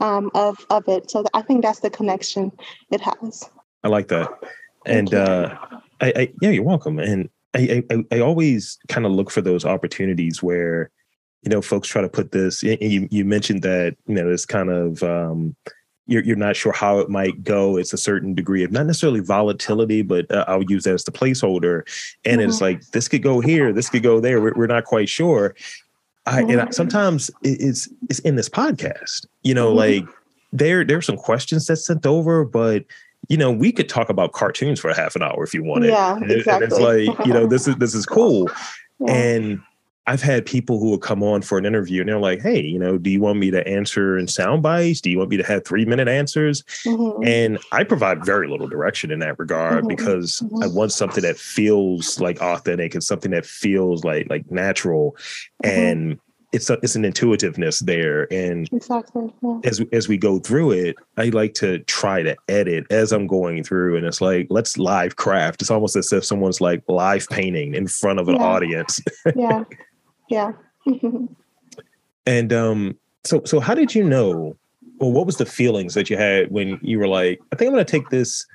um, 0.00 0.30
of 0.34 0.64
of 0.70 0.84
it. 0.88 1.10
So 1.10 1.24
I 1.34 1.42
think 1.42 1.62
that's 1.62 1.80
the 1.80 1.90
connection 1.90 2.52
it 2.90 3.00
has. 3.00 3.48
I 3.84 3.88
like 3.88 4.08
that, 4.08 4.30
and 4.86 5.12
uh, 5.14 5.56
I, 6.00 6.12
I, 6.16 6.32
yeah, 6.40 6.50
you're 6.50 6.64
welcome. 6.64 6.98
And 6.98 7.28
I 7.54 7.82
I, 7.90 8.04
I 8.12 8.20
always 8.20 8.78
kind 8.88 9.06
of 9.06 9.12
look 9.12 9.30
for 9.30 9.40
those 9.40 9.64
opportunities 9.64 10.42
where 10.42 10.90
you 11.42 11.50
know 11.50 11.62
folks 11.62 11.88
try 11.88 12.02
to 12.02 12.08
put 12.08 12.32
this. 12.32 12.62
You 12.62 13.08
you 13.10 13.24
mentioned 13.24 13.62
that 13.62 13.96
you 14.06 14.14
know 14.14 14.30
it's 14.30 14.46
kind 14.46 14.70
of. 14.70 15.02
Um, 15.02 15.56
you're, 16.06 16.24
you're 16.24 16.36
not 16.36 16.56
sure 16.56 16.72
how 16.72 16.98
it 16.98 17.08
might 17.08 17.44
go. 17.44 17.76
It's 17.76 17.92
a 17.92 17.96
certain 17.96 18.34
degree 18.34 18.64
of 18.64 18.72
not 18.72 18.84
necessarily 18.84 19.20
volatility, 19.20 20.02
but 20.02 20.28
uh, 20.32 20.44
I'll 20.48 20.64
use 20.64 20.82
that 20.82 20.94
as 20.94 21.04
the 21.04 21.12
placeholder. 21.12 21.82
And 22.24 22.40
mm-hmm. 22.40 22.50
it's 22.50 22.60
like 22.60 22.84
this 22.90 23.06
could 23.06 23.22
go 23.22 23.38
here, 23.38 23.72
this 23.72 23.88
could 23.88 24.02
go 24.02 24.18
there. 24.18 24.40
We're, 24.40 24.54
we're 24.54 24.66
not 24.66 24.86
quite 24.86 25.08
sure. 25.08 25.54
I, 26.26 26.40
and 26.42 26.60
I, 26.60 26.70
sometimes 26.70 27.30
it's 27.42 27.88
it's 28.08 28.18
in 28.20 28.36
this 28.36 28.48
podcast. 28.48 29.26
You 29.42 29.54
know, 29.54 29.68
mm-hmm. 29.68 30.06
like 30.06 30.16
there 30.52 30.84
there's 30.84 31.06
some 31.06 31.16
questions 31.16 31.66
that's 31.66 31.86
sent 31.86 32.06
over, 32.06 32.44
but 32.44 32.84
you 33.28 33.36
know, 33.36 33.50
we 33.50 33.72
could 33.72 33.88
talk 33.88 34.08
about 34.08 34.32
cartoons 34.32 34.80
for 34.80 34.92
half 34.92 35.14
an 35.16 35.22
hour 35.22 35.44
if 35.44 35.54
you 35.54 35.62
wanted. 35.62 35.88
Yeah, 35.88 36.18
exactly. 36.22 36.52
And 36.52 36.62
it's 36.64 36.80
like, 36.80 37.26
you 37.26 37.32
know, 37.32 37.46
this 37.46 37.68
is 37.68 37.76
this 37.76 37.94
is 37.94 38.06
cool. 38.06 38.48
Yeah. 39.02 39.14
And 39.14 39.62
I've 40.06 40.22
had 40.22 40.46
people 40.46 40.80
who 40.80 40.90
will 40.90 40.98
come 40.98 41.22
on 41.22 41.42
for 41.42 41.58
an 41.58 41.66
interview 41.66 42.00
and 42.00 42.08
they're 42.08 42.18
like, 42.18 42.40
hey, 42.40 42.60
you 42.60 42.78
know, 42.78 42.98
do 42.98 43.10
you 43.10 43.20
want 43.20 43.38
me 43.38 43.50
to 43.50 43.66
answer 43.68 44.18
in 44.18 44.26
sound 44.28 44.62
bites? 44.62 45.00
Do 45.00 45.10
you 45.10 45.18
want 45.18 45.30
me 45.30 45.36
to 45.36 45.44
have 45.44 45.64
three 45.64 45.84
minute 45.84 46.08
answers? 46.08 46.62
Mm-hmm. 46.86 47.22
And 47.24 47.58
I 47.70 47.84
provide 47.84 48.24
very 48.24 48.48
little 48.48 48.66
direction 48.66 49.10
in 49.10 49.20
that 49.20 49.38
regard 49.38 49.80
mm-hmm. 49.80 49.88
because 49.88 50.40
mm-hmm. 50.40 50.62
I 50.62 50.66
want 50.68 50.92
something 50.92 51.22
that 51.22 51.36
feels 51.36 52.18
like 52.18 52.40
authentic 52.40 52.94
and 52.94 53.04
something 53.04 53.30
that 53.32 53.46
feels 53.46 54.02
like 54.02 54.26
like 54.30 54.50
natural. 54.50 55.16
Mm-hmm. 55.62 55.68
And 55.68 56.20
it's 56.52 56.68
a, 56.68 56.78
it's 56.82 56.96
an 56.96 57.04
intuitiveness 57.04 57.78
there 57.80 58.26
and 58.32 58.68
exactly 58.72 59.32
yeah. 59.42 59.60
as 59.64 59.80
as 59.92 60.08
we 60.08 60.16
go 60.16 60.40
through 60.40 60.72
it 60.72 60.96
i 61.16 61.28
like 61.28 61.54
to 61.54 61.78
try 61.84 62.24
to 62.24 62.34
edit 62.48 62.84
as 62.90 63.12
i'm 63.12 63.28
going 63.28 63.62
through 63.62 63.96
and 63.96 64.04
it's 64.04 64.20
like 64.20 64.48
let's 64.50 64.76
live 64.76 65.14
craft 65.14 65.62
it's 65.62 65.70
almost 65.70 65.94
as 65.94 66.12
if 66.12 66.24
someone's 66.24 66.60
like 66.60 66.82
live 66.88 67.24
painting 67.28 67.74
in 67.74 67.86
front 67.86 68.18
of 68.18 68.28
an 68.28 68.34
yeah. 68.34 68.42
audience 68.42 69.00
yeah 69.36 69.62
yeah. 70.30 70.52
And 72.26 72.52
um 72.52 72.96
so 73.24 73.42
so 73.44 73.60
how 73.60 73.74
did 73.74 73.94
you 73.94 74.04
know 74.04 74.56
well 74.98 75.12
what 75.12 75.26
was 75.26 75.36
the 75.36 75.46
feelings 75.46 75.94
that 75.94 76.10
you 76.10 76.16
had 76.16 76.50
when 76.50 76.78
you 76.82 76.98
were 76.98 77.08
like 77.08 77.40
i 77.52 77.56
think 77.56 77.68
i'm 77.68 77.74
going 77.74 77.84
to 77.84 77.90
take 77.90 78.08
this 78.08 78.46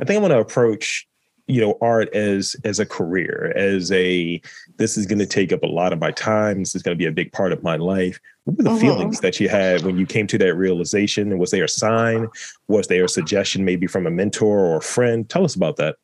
i 0.00 0.04
think 0.04 0.16
i'm 0.16 0.22
going 0.22 0.32
to 0.32 0.38
approach 0.38 1.06
you 1.46 1.60
know 1.60 1.76
art 1.80 2.14
as 2.14 2.56
as 2.64 2.80
a 2.80 2.86
career 2.86 3.52
as 3.54 3.92
a 3.92 4.40
this 4.78 4.96
is 4.96 5.06
going 5.06 5.18
to 5.18 5.26
take 5.26 5.52
up 5.52 5.62
a 5.62 5.66
lot 5.66 5.92
of 5.92 5.98
my 5.98 6.10
time 6.10 6.60
this 6.60 6.74
is 6.74 6.82
going 6.82 6.96
to 6.96 6.98
be 6.98 7.06
a 7.06 7.12
big 7.12 7.32
part 7.32 7.52
of 7.52 7.62
my 7.62 7.76
life. 7.76 8.18
What 8.44 8.58
were 8.58 8.64
the 8.64 8.70
mm-hmm. 8.70 8.80
feelings 8.80 9.20
that 9.20 9.40
you 9.40 9.48
had 9.48 9.82
when 9.82 9.96
you 9.96 10.06
came 10.06 10.26
to 10.26 10.38
that 10.38 10.54
realization? 10.54 11.30
And 11.30 11.40
was 11.40 11.50
there 11.50 11.64
a 11.64 11.68
sign? 11.68 12.28
Was 12.68 12.88
there 12.88 13.04
a 13.04 13.08
suggestion 13.08 13.64
maybe 13.64 13.86
from 13.86 14.06
a 14.06 14.10
mentor 14.10 14.58
or 14.58 14.76
a 14.76 14.82
friend? 14.82 15.28
Tell 15.28 15.44
us 15.44 15.54
about 15.54 15.76
that 15.76 15.96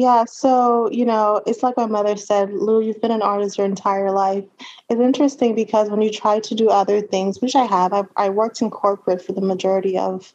yeah, 0.00 0.24
so 0.24 0.90
you 0.90 1.04
know, 1.04 1.42
it's 1.46 1.62
like 1.62 1.76
my 1.76 1.84
mother 1.84 2.16
said, 2.16 2.50
Lou, 2.54 2.80
you've 2.80 3.02
been 3.02 3.10
an 3.10 3.20
artist 3.20 3.58
your 3.58 3.66
entire 3.66 4.10
life. 4.10 4.44
It's 4.88 4.98
interesting 4.98 5.54
because 5.54 5.90
when 5.90 6.00
you 6.00 6.10
try 6.10 6.40
to 6.40 6.54
do 6.54 6.70
other 6.70 7.02
things, 7.02 7.42
which 7.42 7.54
I 7.54 7.64
have, 7.66 7.92
I, 7.92 8.04
I 8.16 8.30
worked 8.30 8.62
in 8.62 8.70
corporate 8.70 9.20
for 9.20 9.32
the 9.32 9.42
majority 9.42 9.98
of 9.98 10.32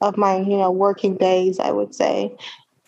of 0.00 0.16
my 0.16 0.38
you 0.38 0.56
know 0.56 0.72
working 0.72 1.16
days, 1.16 1.60
I 1.60 1.70
would 1.70 1.94
say, 1.94 2.36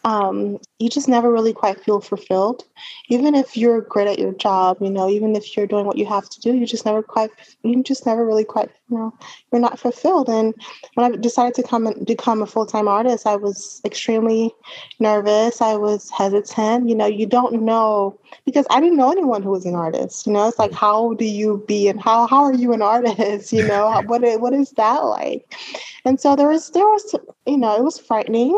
um, 0.06 0.58
you 0.78 0.88
just 0.88 1.08
never 1.08 1.32
really 1.32 1.52
quite 1.52 1.82
feel 1.82 2.00
fulfilled. 2.00 2.62
Even 3.08 3.34
if 3.34 3.56
you're 3.56 3.80
great 3.80 4.06
at 4.06 4.20
your 4.20 4.32
job, 4.34 4.76
you 4.80 4.88
know, 4.88 5.08
even 5.08 5.34
if 5.34 5.56
you're 5.56 5.66
doing 5.66 5.84
what 5.84 5.98
you 5.98 6.06
have 6.06 6.28
to 6.28 6.40
do, 6.40 6.54
you 6.54 6.64
just 6.64 6.86
never 6.86 7.02
quite, 7.02 7.30
you 7.64 7.82
just 7.82 8.06
never 8.06 8.24
really 8.24 8.44
quite, 8.44 8.70
you 8.88 8.96
know, 8.96 9.12
you're 9.50 9.60
not 9.60 9.80
fulfilled. 9.80 10.28
And 10.28 10.54
when 10.94 11.12
I 11.12 11.16
decided 11.16 11.54
to 11.54 11.64
come 11.64 11.88
and 11.88 12.06
become 12.06 12.40
a 12.40 12.46
full 12.46 12.66
time 12.66 12.86
artist, 12.86 13.26
I 13.26 13.34
was 13.34 13.80
extremely 13.84 14.54
nervous. 15.00 15.60
I 15.60 15.74
was 15.74 16.08
hesitant. 16.10 16.88
You 16.88 16.94
know, 16.94 17.06
you 17.06 17.26
don't 17.26 17.62
know 17.62 18.16
because 18.44 18.66
I 18.70 18.78
didn't 18.80 18.98
know 18.98 19.10
anyone 19.10 19.42
who 19.42 19.50
was 19.50 19.66
an 19.66 19.74
artist. 19.74 20.24
You 20.24 20.34
know, 20.34 20.46
it's 20.46 20.60
like 20.60 20.72
how 20.72 21.14
do 21.14 21.24
you 21.24 21.64
be 21.66 21.88
and 21.88 22.00
how 22.00 22.28
how 22.28 22.44
are 22.44 22.54
you 22.54 22.72
an 22.72 22.82
artist? 22.82 23.52
You 23.56 23.66
know, 23.66 24.02
what 24.06 24.22
what 24.40 24.52
is 24.52 24.70
that 24.72 24.98
like? 24.98 25.52
And 26.04 26.20
so 26.20 26.36
there 26.36 26.48
was 26.48 26.70
there 26.70 26.86
was 26.86 27.16
you 27.44 27.58
know 27.58 27.76
it 27.76 27.82
was 27.82 27.98
frightening 27.98 28.54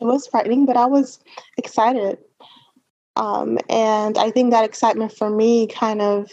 it 0.00 0.04
was 0.04 0.26
frightening, 0.26 0.66
but 0.66 0.76
I 0.76 0.86
was 0.86 1.20
excited. 1.56 2.18
Um, 3.16 3.58
and 3.68 4.18
I 4.18 4.30
think 4.30 4.50
that 4.50 4.64
excitement 4.64 5.12
for 5.12 5.30
me 5.30 5.66
kind 5.68 6.02
of 6.02 6.30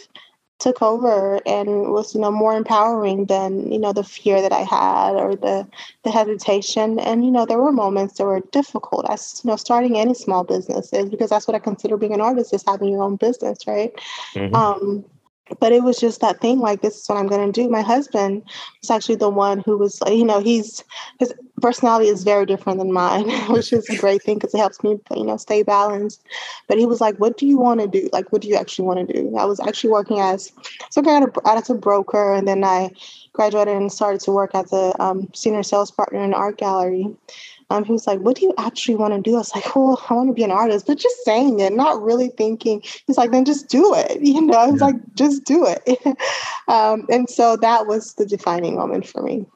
took 0.62 0.80
over 0.80 1.40
and 1.44 1.90
was 1.90 2.14
you 2.14 2.20
know 2.20 2.30
more 2.30 2.56
empowering 2.56 3.26
than 3.26 3.70
you 3.72 3.80
know 3.80 3.92
the 3.92 4.04
fear 4.04 4.40
that 4.40 4.52
I 4.52 4.60
had 4.60 5.14
or 5.14 5.34
the 5.34 5.66
the 6.04 6.10
hesitation 6.12 7.00
and 7.00 7.24
you 7.24 7.32
know 7.32 7.44
there 7.44 7.58
were 7.58 7.72
moments 7.72 8.18
that 8.18 8.24
were 8.24 8.40
difficult 8.52 9.10
as 9.10 9.40
you 9.42 9.50
know 9.50 9.56
starting 9.56 9.98
any 9.98 10.14
small 10.14 10.44
business 10.44 10.92
is 10.92 11.10
because 11.10 11.30
that's 11.30 11.48
what 11.48 11.56
I 11.56 11.58
consider 11.58 11.96
being 11.96 12.14
an 12.14 12.20
artist 12.20 12.54
is 12.54 12.62
having 12.64 12.90
your 12.90 13.02
own 13.02 13.16
business 13.16 13.66
right 13.66 13.92
mm-hmm. 14.34 14.54
um, 14.54 15.04
but 15.58 15.72
it 15.72 15.82
was 15.82 15.98
just 15.98 16.20
that 16.20 16.40
thing 16.40 16.60
like 16.60 16.80
this 16.80 17.00
is 17.00 17.08
what 17.08 17.18
i'm 17.18 17.26
going 17.26 17.52
to 17.52 17.62
do 17.62 17.68
my 17.68 17.82
husband 17.82 18.42
was 18.80 18.90
actually 18.90 19.16
the 19.16 19.28
one 19.28 19.58
who 19.66 19.76
was 19.76 19.98
you 20.06 20.24
know 20.24 20.40
he's 20.40 20.84
his 21.18 21.34
personality 21.62 22.08
is 22.08 22.24
very 22.24 22.44
different 22.44 22.78
than 22.78 22.92
mine 22.92 23.28
which 23.48 23.72
is 23.72 23.88
a 23.88 23.96
great 23.96 24.22
thing 24.22 24.36
because 24.36 24.54
it 24.54 24.58
helps 24.58 24.82
me 24.82 24.98
you 25.16 25.24
know 25.24 25.36
stay 25.36 25.62
balanced 25.62 26.22
but 26.68 26.78
he 26.78 26.84
was 26.84 27.00
like 27.00 27.16
what 27.16 27.38
do 27.38 27.46
you 27.46 27.56
want 27.56 27.80
to 27.80 27.86
do 27.86 28.08
like 28.12 28.30
what 28.32 28.42
do 28.42 28.48
you 28.48 28.56
actually 28.56 28.84
want 28.84 29.06
to 29.06 29.12
do 29.12 29.36
i 29.36 29.44
was 29.44 29.60
actually 29.60 29.90
working 29.90 30.20
as 30.20 30.52
so 30.90 31.00
I 31.00 31.04
got 31.04 31.58
as 31.58 31.70
a 31.70 31.74
broker 31.74 32.34
and 32.34 32.46
then 32.46 32.64
i 32.64 32.90
graduated 33.32 33.76
and 33.76 33.90
started 33.90 34.20
to 34.22 34.30
work 34.30 34.50
as 34.54 34.72
a 34.72 34.92
um, 35.02 35.28
senior 35.34 35.62
sales 35.62 35.90
partner 35.90 36.18
in 36.18 36.26
an 36.26 36.34
art 36.34 36.58
gallery 36.58 37.06
um, 37.72 37.84
he 37.84 37.92
was 37.92 38.06
like, 38.06 38.20
What 38.20 38.36
do 38.36 38.42
you 38.42 38.52
actually 38.58 38.96
want 38.96 39.14
to 39.14 39.20
do? 39.20 39.36
I 39.36 39.38
was 39.38 39.54
like, 39.54 39.74
Well, 39.74 40.00
I 40.08 40.14
want 40.14 40.28
to 40.28 40.34
be 40.34 40.44
an 40.44 40.50
artist, 40.50 40.86
but 40.86 40.98
just 40.98 41.24
saying 41.24 41.60
it, 41.60 41.72
not 41.72 42.02
really 42.02 42.28
thinking. 42.28 42.82
He's 43.06 43.16
like, 43.16 43.30
Then 43.30 43.46
just 43.46 43.68
do 43.68 43.94
it. 43.94 44.20
You 44.32 44.42
know, 44.42 44.54
I 44.54 44.66
was 44.66 44.80
yeah. 44.80 44.88
like, 44.88 45.14
Just 45.14 45.44
do 45.44 45.66
it. 45.66 45.98
um, 46.68 47.06
and 47.10 47.28
so 47.28 47.56
that 47.56 47.86
was 47.86 48.14
the 48.14 48.26
defining 48.26 48.76
moment 48.76 49.06
for 49.06 49.22
me. 49.22 49.46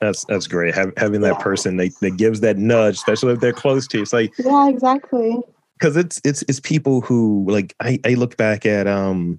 That's 0.00 0.24
that's 0.24 0.46
great. 0.46 0.74
having 0.74 1.20
that 1.22 1.34
yeah. 1.38 1.42
person 1.42 1.76
that, 1.78 1.98
that 2.00 2.16
gives 2.16 2.40
that 2.40 2.56
nudge, 2.56 2.94
especially 2.94 3.32
if 3.32 3.40
they're 3.40 3.52
close 3.52 3.86
to 3.88 3.98
you. 3.98 4.02
It's 4.02 4.12
like 4.12 4.32
Yeah, 4.38 4.68
exactly. 4.68 5.38
Because 5.78 5.96
it's 5.96 6.20
it's 6.24 6.42
it's 6.48 6.60
people 6.60 7.00
who 7.00 7.46
like 7.48 7.74
I, 7.80 7.98
I 8.04 8.14
look 8.14 8.36
back 8.36 8.66
at 8.66 8.86
um 8.86 9.38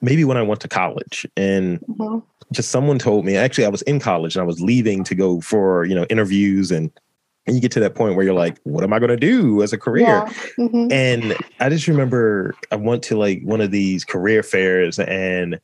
maybe 0.00 0.24
when 0.24 0.36
I 0.36 0.42
went 0.42 0.60
to 0.60 0.68
college 0.68 1.26
and 1.36 1.80
mm-hmm. 1.80 2.18
just 2.52 2.70
someone 2.70 2.98
told 2.98 3.24
me 3.24 3.36
actually 3.36 3.64
I 3.64 3.70
was 3.70 3.82
in 3.82 4.00
college 4.00 4.36
and 4.36 4.42
I 4.42 4.46
was 4.46 4.60
leaving 4.60 5.04
to 5.04 5.14
go 5.14 5.40
for 5.40 5.84
you 5.84 5.94
know 5.94 6.04
interviews 6.10 6.70
and 6.70 6.90
and 7.46 7.56
you 7.56 7.62
get 7.62 7.72
to 7.72 7.80
that 7.80 7.94
point 7.94 8.14
where 8.14 8.24
you're 8.24 8.34
like 8.34 8.58
what 8.62 8.84
am 8.84 8.92
i 8.92 9.00
going 9.00 9.10
to 9.10 9.16
do 9.16 9.62
as 9.62 9.72
a 9.72 9.78
career 9.78 10.04
yeah. 10.04 10.32
mm-hmm. 10.58 10.92
and 10.92 11.36
i 11.58 11.68
just 11.68 11.88
remember 11.88 12.54
i 12.70 12.76
went 12.76 13.02
to 13.02 13.16
like 13.16 13.42
one 13.42 13.60
of 13.60 13.72
these 13.72 14.04
career 14.04 14.44
fairs 14.44 14.98
and 15.00 15.58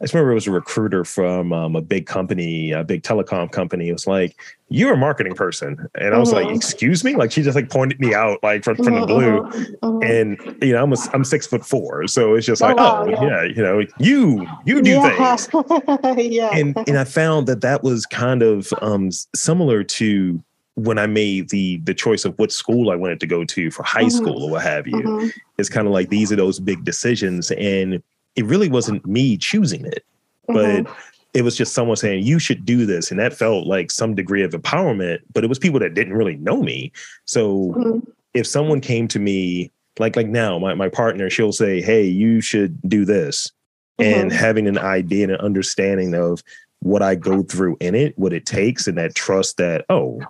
I 0.00 0.04
just 0.04 0.12
remember 0.12 0.32
it 0.32 0.34
was 0.34 0.46
a 0.48 0.50
recruiter 0.50 1.04
from 1.04 1.52
um, 1.52 1.76
a 1.76 1.80
big 1.80 2.06
company, 2.06 2.72
a 2.72 2.82
big 2.82 3.04
telecom 3.04 3.50
company. 3.50 3.88
It 3.88 3.92
was 3.92 4.08
like, 4.08 4.36
"You're 4.68 4.94
a 4.94 4.96
marketing 4.96 5.34
person," 5.34 5.88
and 5.94 6.14
I 6.14 6.18
was 6.18 6.32
mm-hmm. 6.32 6.48
like, 6.48 6.56
"Excuse 6.56 7.04
me!" 7.04 7.14
Like 7.14 7.30
she 7.30 7.42
just 7.42 7.54
like 7.54 7.70
pointed 7.70 8.00
me 8.00 8.12
out 8.12 8.42
like 8.42 8.64
from, 8.64 8.76
from 8.76 8.86
mm-hmm. 8.86 9.00
the 9.00 9.06
blue, 9.06 9.42
mm-hmm. 9.82 10.02
and 10.02 10.62
you 10.62 10.72
know 10.72 10.82
I'm 10.82 10.92
a, 10.92 10.96
I'm 11.12 11.22
six 11.22 11.46
foot 11.46 11.64
four, 11.64 12.08
so 12.08 12.34
it's 12.34 12.44
just 12.44 12.60
oh, 12.60 12.66
like, 12.66 12.76
oh 12.78 13.08
yeah. 13.08 13.22
yeah. 13.22 13.42
you 13.44 13.62
know, 13.62 13.82
you 13.98 14.46
you 14.66 14.82
do 14.82 14.90
yeah. 14.90 15.36
things, 15.36 15.48
yeah. 16.18 16.50
And 16.52 16.76
and 16.88 16.98
I 16.98 17.04
found 17.04 17.46
that 17.46 17.60
that 17.60 17.84
was 17.84 18.04
kind 18.04 18.42
of 18.42 18.72
um, 18.82 19.12
similar 19.36 19.84
to 19.84 20.42
when 20.74 20.98
I 20.98 21.06
made 21.06 21.50
the 21.50 21.76
the 21.84 21.94
choice 21.94 22.24
of 22.24 22.36
what 22.36 22.50
school 22.50 22.90
I 22.90 22.96
wanted 22.96 23.20
to 23.20 23.28
go 23.28 23.44
to 23.44 23.70
for 23.70 23.84
high 23.84 24.00
mm-hmm. 24.00 24.08
school 24.10 24.42
or 24.42 24.50
what 24.50 24.62
have 24.64 24.88
you, 24.88 24.96
mm-hmm. 24.96 25.28
it's 25.56 25.68
kind 25.68 25.86
of 25.86 25.92
like 25.92 26.08
these 26.08 26.32
are 26.32 26.36
those 26.36 26.58
big 26.58 26.84
decisions, 26.84 27.52
and 27.52 28.02
it 28.36 28.44
really 28.44 28.68
wasn't 28.68 29.06
me 29.06 29.36
choosing 29.36 29.84
it, 29.84 30.04
mm-hmm. 30.48 30.84
but 30.84 30.94
it 31.32 31.42
was 31.42 31.56
just 31.56 31.74
someone 31.74 31.96
saying 31.96 32.24
you 32.24 32.38
should 32.38 32.64
do 32.64 32.86
this, 32.86 33.10
and 33.10 33.18
that 33.20 33.34
felt 33.34 33.66
like 33.66 33.90
some 33.90 34.14
degree 34.14 34.42
of 34.42 34.52
empowerment. 34.52 35.20
But 35.32 35.44
it 35.44 35.48
was 35.48 35.58
people 35.58 35.80
that 35.80 35.94
didn't 35.94 36.14
really 36.14 36.36
know 36.36 36.62
me, 36.62 36.92
so 37.24 37.74
mm-hmm. 37.76 37.98
if 38.34 38.46
someone 38.46 38.80
came 38.80 39.08
to 39.08 39.18
me 39.18 39.70
like 39.98 40.16
like 40.16 40.28
now, 40.28 40.58
my 40.58 40.74
my 40.74 40.88
partner, 40.88 41.30
she'll 41.30 41.52
say, 41.52 41.80
"Hey, 41.80 42.04
you 42.04 42.40
should 42.40 42.80
do 42.88 43.04
this," 43.04 43.50
and 43.98 44.30
mm-hmm. 44.30 44.38
having 44.38 44.66
an 44.66 44.78
idea 44.78 45.24
and 45.24 45.32
an 45.32 45.40
understanding 45.40 46.14
of 46.14 46.42
what 46.80 47.02
I 47.02 47.14
go 47.14 47.42
through 47.42 47.78
in 47.80 47.94
it, 47.94 48.16
what 48.18 48.32
it 48.32 48.44
takes, 48.44 48.86
and 48.86 48.98
that 48.98 49.14
trust 49.14 49.56
that, 49.56 49.86
oh, 49.88 50.20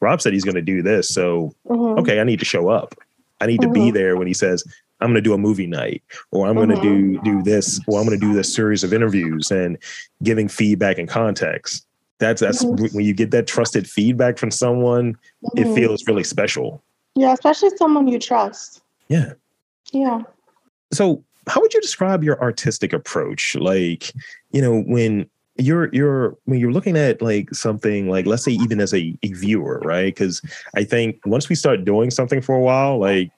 Rob 0.00 0.22
said 0.22 0.32
he's 0.32 0.44
going 0.44 0.54
to 0.54 0.62
do 0.62 0.80
this. 0.80 1.08
So, 1.08 1.52
mm-hmm. 1.66 1.98
okay, 1.98 2.20
I 2.20 2.24
need 2.24 2.38
to 2.38 2.44
show 2.44 2.68
up. 2.68 2.94
I 3.40 3.46
need 3.46 3.60
mm-hmm. 3.60 3.72
to 3.72 3.74
be 3.74 3.86
mm-hmm. 3.86 3.96
there 3.96 4.16
when 4.16 4.28
he 4.28 4.34
says, 4.34 4.62
I'm 5.00 5.08
going 5.08 5.16
to 5.16 5.20
do 5.20 5.34
a 5.34 5.38
movie 5.38 5.66
night 5.66 6.02
or 6.30 6.46
I'm 6.46 6.56
mm-hmm. 6.56 6.70
going 6.70 6.82
to 6.82 6.82
do 6.82 7.20
do 7.22 7.42
this 7.42 7.80
or 7.86 8.00
I'm 8.00 8.06
going 8.06 8.18
to 8.18 8.26
do 8.26 8.34
this 8.34 8.54
series 8.54 8.82
of 8.82 8.92
interviews 8.92 9.50
and 9.50 9.78
giving 10.22 10.48
feedback 10.48 10.98
and 10.98 11.08
context. 11.08 11.86
That's 12.18 12.40
that's 12.40 12.64
mm-hmm. 12.64 12.96
when 12.96 13.04
you 13.04 13.12
get 13.12 13.30
that 13.32 13.46
trusted 13.46 13.88
feedback 13.88 14.38
from 14.38 14.50
someone, 14.50 15.16
it 15.54 15.64
mm-hmm. 15.64 15.74
feels 15.74 16.06
really 16.06 16.24
special. 16.24 16.82
Yeah, 17.14 17.32
especially 17.32 17.70
someone 17.76 18.08
you 18.08 18.18
trust. 18.18 18.82
Yeah. 19.08 19.32
Yeah. 19.92 20.22
So, 20.92 21.22
how 21.46 21.60
would 21.60 21.72
you 21.74 21.80
describe 21.80 22.24
your 22.24 22.40
artistic 22.40 22.92
approach? 22.92 23.54
Like, 23.56 24.12
you 24.50 24.60
know, 24.60 24.80
when 24.82 25.28
you're 25.58 25.88
you're 25.94 26.36
when 26.44 26.58
you're 26.58 26.72
looking 26.72 26.96
at 26.96 27.22
like 27.22 27.54
something 27.54 28.08
like 28.10 28.26
let's 28.26 28.44
say 28.44 28.52
even 28.52 28.80
as 28.80 28.92
a, 28.92 29.16
a 29.22 29.32
viewer 29.32 29.80
right 29.84 30.14
because 30.14 30.42
i 30.74 30.84
think 30.84 31.18
once 31.24 31.48
we 31.48 31.54
start 31.54 31.84
doing 31.84 32.10
something 32.10 32.42
for 32.42 32.54
a 32.54 32.60
while 32.60 32.98
like 32.98 33.30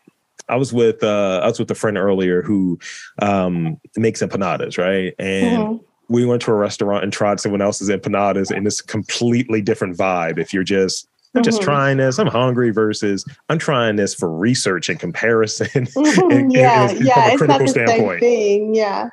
i 0.48 0.56
was 0.56 0.72
with 0.72 1.02
uh 1.02 1.40
i 1.42 1.46
was 1.46 1.58
with 1.58 1.70
a 1.70 1.74
friend 1.74 1.96
earlier 1.96 2.42
who 2.42 2.78
um 3.20 3.76
makes 3.96 4.22
empanadas 4.22 4.78
right 4.78 5.14
and 5.18 5.58
mm-hmm. 5.58 5.84
we 6.08 6.24
went 6.24 6.42
to 6.42 6.50
a 6.50 6.54
restaurant 6.54 7.02
and 7.04 7.12
tried 7.12 7.40
someone 7.40 7.62
else's 7.62 7.88
empanadas 7.88 8.50
and 8.50 8.66
it's 8.66 8.80
a 8.80 8.84
completely 8.84 9.60
different 9.60 9.96
vibe 9.96 10.38
if 10.38 10.52
you're 10.52 10.64
just 10.64 11.08
I'm 11.34 11.42
just 11.42 11.58
mm-hmm. 11.58 11.66
trying 11.66 11.96
this. 11.98 12.18
I'm 12.18 12.26
hungry 12.26 12.70
versus 12.70 13.22
I'm 13.50 13.58
trying 13.58 13.96
this 13.96 14.14
for 14.14 14.34
research 14.34 14.88
and 14.88 14.98
comparison. 14.98 15.68
Mm-hmm. 15.98 16.30
and, 16.30 16.52
yeah, 16.52 16.88
and, 16.88 16.96
and 16.98 17.06
yeah, 17.06 17.32
it's 17.32 17.42
not 17.42 17.60
the 17.60 17.68
standpoint. 17.68 18.20
Same 18.22 18.72
thing. 18.72 18.74
Yeah. 18.74 19.10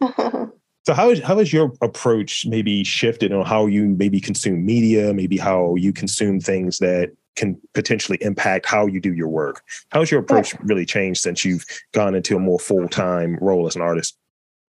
So 0.84 0.94
how 0.94 1.10
is 1.10 1.20
how 1.20 1.38
has 1.38 1.52
your 1.52 1.72
approach 1.80 2.44
maybe 2.46 2.82
shifted 2.82 3.32
on 3.32 3.46
how 3.46 3.66
you 3.66 3.86
maybe 3.86 4.20
consume 4.20 4.66
media, 4.66 5.14
maybe 5.14 5.36
how 5.36 5.76
you 5.76 5.92
consume 5.92 6.40
things 6.40 6.78
that 6.78 7.12
can 7.36 7.60
potentially 7.74 8.18
impact 8.20 8.66
how 8.66 8.86
you 8.86 9.00
do 9.00 9.12
your 9.12 9.28
work? 9.28 9.62
How's 9.90 10.10
your 10.10 10.20
approach 10.20 10.54
really 10.60 10.84
changed 10.84 11.20
since 11.20 11.44
you've 11.44 11.64
gone 11.92 12.14
into 12.14 12.36
a 12.36 12.40
more 12.40 12.58
full 12.58 12.88
time 12.88 13.38
role 13.40 13.66
as 13.66 13.76
an 13.76 13.82
artist? 13.82 14.16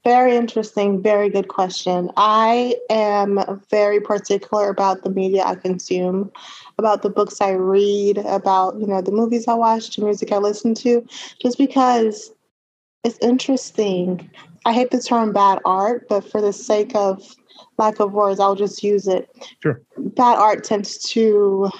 Very 0.03 0.35
interesting. 0.35 1.01
Very 1.01 1.29
good 1.29 1.47
question. 1.47 2.11
I 2.17 2.75
am 2.89 3.39
very 3.69 4.01
particular 4.01 4.67
about 4.67 5.03
the 5.03 5.09
media 5.09 5.43
I 5.45 5.55
consume, 5.55 6.29
about 6.77 7.03
the 7.03 7.09
books 7.09 7.39
I 7.39 7.51
read, 7.51 8.17
about 8.17 8.77
you 8.79 8.85
know 8.85 9.01
the 9.01 9.13
movies 9.13 9.47
I 9.47 9.53
watch, 9.53 9.95
the 9.95 10.03
music 10.03 10.31
I 10.33 10.39
listen 10.39 10.73
to, 10.75 11.07
just 11.41 11.57
because 11.57 12.31
it's 13.05 13.17
interesting. 13.19 14.29
I 14.65 14.73
hate 14.73 14.91
the 14.91 14.99
term 14.99 15.31
bad 15.31 15.59
art, 15.63 16.07
but 16.09 16.29
for 16.29 16.41
the 16.41 16.53
sake 16.53 16.93
of 16.95 17.21
lack 17.77 17.99
of 17.99 18.11
words, 18.11 18.39
I'll 18.41 18.55
just 18.55 18.83
use 18.83 19.07
it. 19.07 19.29
Sure. 19.61 19.81
Bad 19.97 20.37
art 20.37 20.65
tends 20.65 20.97
to 21.11 21.71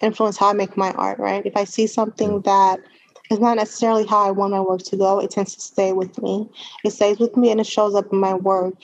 influence 0.00 0.36
how 0.36 0.48
I 0.50 0.52
make 0.52 0.76
my 0.76 0.92
art, 0.92 1.18
right? 1.18 1.44
If 1.44 1.56
I 1.56 1.64
see 1.64 1.86
something 1.86 2.40
that 2.42 2.80
is 3.30 3.40
not 3.40 3.56
necessarily 3.56 4.06
how 4.06 4.20
I 4.26 4.30
want 4.30 4.52
my 4.52 4.60
work 4.60 4.82
to 4.82 4.96
go, 4.96 5.20
it 5.20 5.30
tends 5.30 5.54
to 5.54 5.60
stay 5.60 5.92
with 5.92 6.20
me. 6.22 6.48
It 6.84 6.90
stays 6.90 7.18
with 7.18 7.36
me 7.36 7.50
and 7.50 7.60
it 7.60 7.66
shows 7.66 7.94
up 7.94 8.12
in 8.12 8.18
my 8.18 8.34
work 8.34 8.74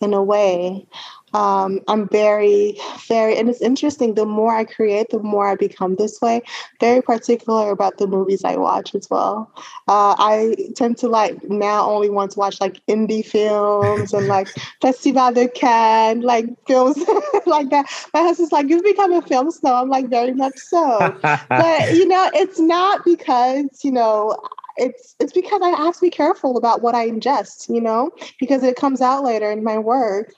in 0.00 0.14
a 0.14 0.22
way 0.22 0.86
um, 1.34 1.80
I'm 1.88 2.08
very, 2.08 2.78
very, 3.08 3.36
and 3.38 3.48
it's 3.48 3.60
interesting. 3.60 4.14
The 4.14 4.26
more 4.26 4.54
I 4.54 4.64
create, 4.64 5.10
the 5.10 5.18
more 5.18 5.48
I 5.48 5.54
become 5.54 5.96
this 5.96 6.20
way. 6.20 6.42
Very 6.80 7.02
particular 7.02 7.70
about 7.70 7.98
the 7.98 8.06
movies 8.06 8.44
I 8.44 8.56
watch 8.56 8.94
as 8.94 9.08
well. 9.10 9.50
Uh, 9.88 10.14
I 10.18 10.56
tend 10.76 10.98
to 10.98 11.08
like 11.08 11.42
now 11.44 11.88
only 11.88 12.10
want 12.10 12.32
to 12.32 12.38
watch 12.38 12.60
like 12.60 12.84
indie 12.86 13.24
films 13.24 14.12
and 14.12 14.26
like 14.26 14.48
Festival 14.82 15.32
de 15.32 15.48
Cannes, 15.48 16.22
like 16.22 16.46
films 16.66 16.98
like 17.46 17.70
that. 17.70 17.86
My 18.12 18.20
husband's 18.20 18.52
like, 18.52 18.68
"You've 18.68 18.84
become 18.84 19.12
a 19.12 19.22
film 19.22 19.50
snow." 19.50 19.74
I'm 19.74 19.88
like, 19.88 20.08
"Very 20.08 20.34
much 20.34 20.56
so," 20.56 21.16
but 21.48 21.92
you 21.92 22.06
know, 22.06 22.30
it's 22.34 22.60
not 22.60 23.04
because 23.04 23.82
you 23.82 23.92
know 23.92 24.36
it's 24.76 25.14
it's 25.20 25.32
because 25.32 25.60
I 25.62 25.70
have 25.70 25.94
to 25.94 26.00
be 26.00 26.10
careful 26.10 26.56
about 26.56 26.82
what 26.82 26.94
I 26.94 27.08
ingest, 27.08 27.72
you 27.72 27.80
know, 27.80 28.10
because 28.38 28.62
it 28.62 28.76
comes 28.76 29.00
out 29.00 29.24
later 29.24 29.50
in 29.50 29.64
my 29.64 29.78
work. 29.78 30.34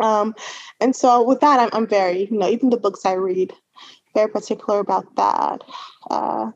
Um, 0.00 0.34
and 0.80 0.94
so 0.94 1.22
with 1.22 1.40
that, 1.40 1.60
I'm, 1.60 1.70
I'm 1.72 1.86
very, 1.86 2.28
you 2.30 2.38
know, 2.38 2.48
even 2.48 2.70
the 2.70 2.76
books 2.76 3.06
I 3.06 3.12
read, 3.12 3.52
very 4.14 4.28
particular 4.28 4.80
about 4.80 5.14
that. 5.16 5.62
Uh, 6.10 6.50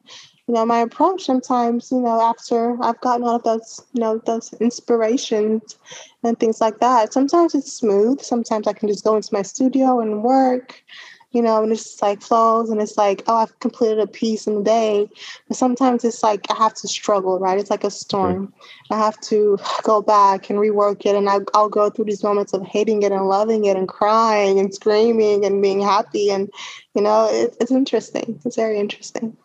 you 0.46 0.54
know, 0.54 0.64
my 0.64 0.78
approach 0.78 1.24
sometimes, 1.24 1.92
you 1.92 2.00
know, 2.00 2.20
after 2.20 2.82
I've 2.82 3.00
gotten 3.02 3.24
all 3.24 3.36
of 3.36 3.42
those, 3.42 3.84
you 3.92 4.00
know, 4.00 4.18
those 4.24 4.52
inspirations 4.54 5.76
and 6.22 6.40
things 6.40 6.60
like 6.60 6.80
that, 6.80 7.12
sometimes 7.12 7.54
it's 7.54 7.72
smooth. 7.72 8.20
Sometimes 8.22 8.66
I 8.66 8.72
can 8.72 8.88
just 8.88 9.04
go 9.04 9.14
into 9.14 9.28
my 9.32 9.42
studio 9.42 10.00
and 10.00 10.22
work 10.22 10.82
you 11.32 11.42
know, 11.42 11.62
and 11.62 11.70
it's 11.70 11.84
just 11.84 12.02
like 12.02 12.22
flows 12.22 12.70
and 12.70 12.80
it's 12.80 12.96
like, 12.96 13.22
oh, 13.26 13.36
I've 13.36 13.58
completed 13.60 13.98
a 13.98 14.06
piece 14.06 14.46
in 14.46 14.58
a 14.58 14.62
day. 14.62 15.10
But 15.46 15.58
sometimes 15.58 16.02
it's 16.04 16.22
like 16.22 16.46
I 16.50 16.54
have 16.56 16.74
to 16.74 16.88
struggle, 16.88 17.38
right? 17.38 17.58
It's 17.58 17.70
like 17.70 17.84
a 17.84 17.90
storm. 17.90 18.52
I 18.90 18.96
have 18.96 19.20
to 19.22 19.58
go 19.82 20.00
back 20.00 20.48
and 20.48 20.58
rework 20.58 21.04
it. 21.04 21.14
And 21.14 21.28
I, 21.28 21.40
I'll 21.52 21.68
go 21.68 21.90
through 21.90 22.06
these 22.06 22.24
moments 22.24 22.54
of 22.54 22.64
hating 22.64 23.02
it 23.02 23.12
and 23.12 23.28
loving 23.28 23.66
it 23.66 23.76
and 23.76 23.86
crying 23.86 24.58
and 24.58 24.74
screaming 24.74 25.44
and 25.44 25.60
being 25.60 25.82
happy. 25.82 26.30
And, 26.30 26.50
you 26.94 27.02
know, 27.02 27.28
it, 27.30 27.56
it's 27.60 27.72
interesting. 27.72 28.40
It's 28.46 28.56
very 28.56 28.78
interesting. 28.78 29.36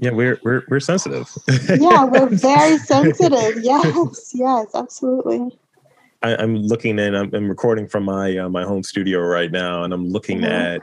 Yeah, 0.00 0.10
we're 0.10 0.40
we're 0.42 0.64
we're 0.68 0.80
sensitive. 0.80 1.30
yeah, 1.78 2.04
we're 2.04 2.26
very 2.30 2.78
sensitive. 2.78 3.62
Yes, 3.62 4.32
yes, 4.34 4.66
absolutely. 4.74 5.56
I, 6.22 6.42
am 6.42 6.56
looking 6.56 6.98
and 6.98 7.16
I'm, 7.16 7.34
I'm, 7.34 7.48
recording 7.48 7.86
from 7.86 8.04
my 8.04 8.36
uh, 8.38 8.48
my 8.48 8.64
home 8.64 8.82
studio 8.82 9.20
right 9.20 9.50
now, 9.50 9.84
and 9.84 9.92
I'm 9.92 10.08
looking 10.08 10.38
mm-hmm. 10.38 10.50
at 10.50 10.82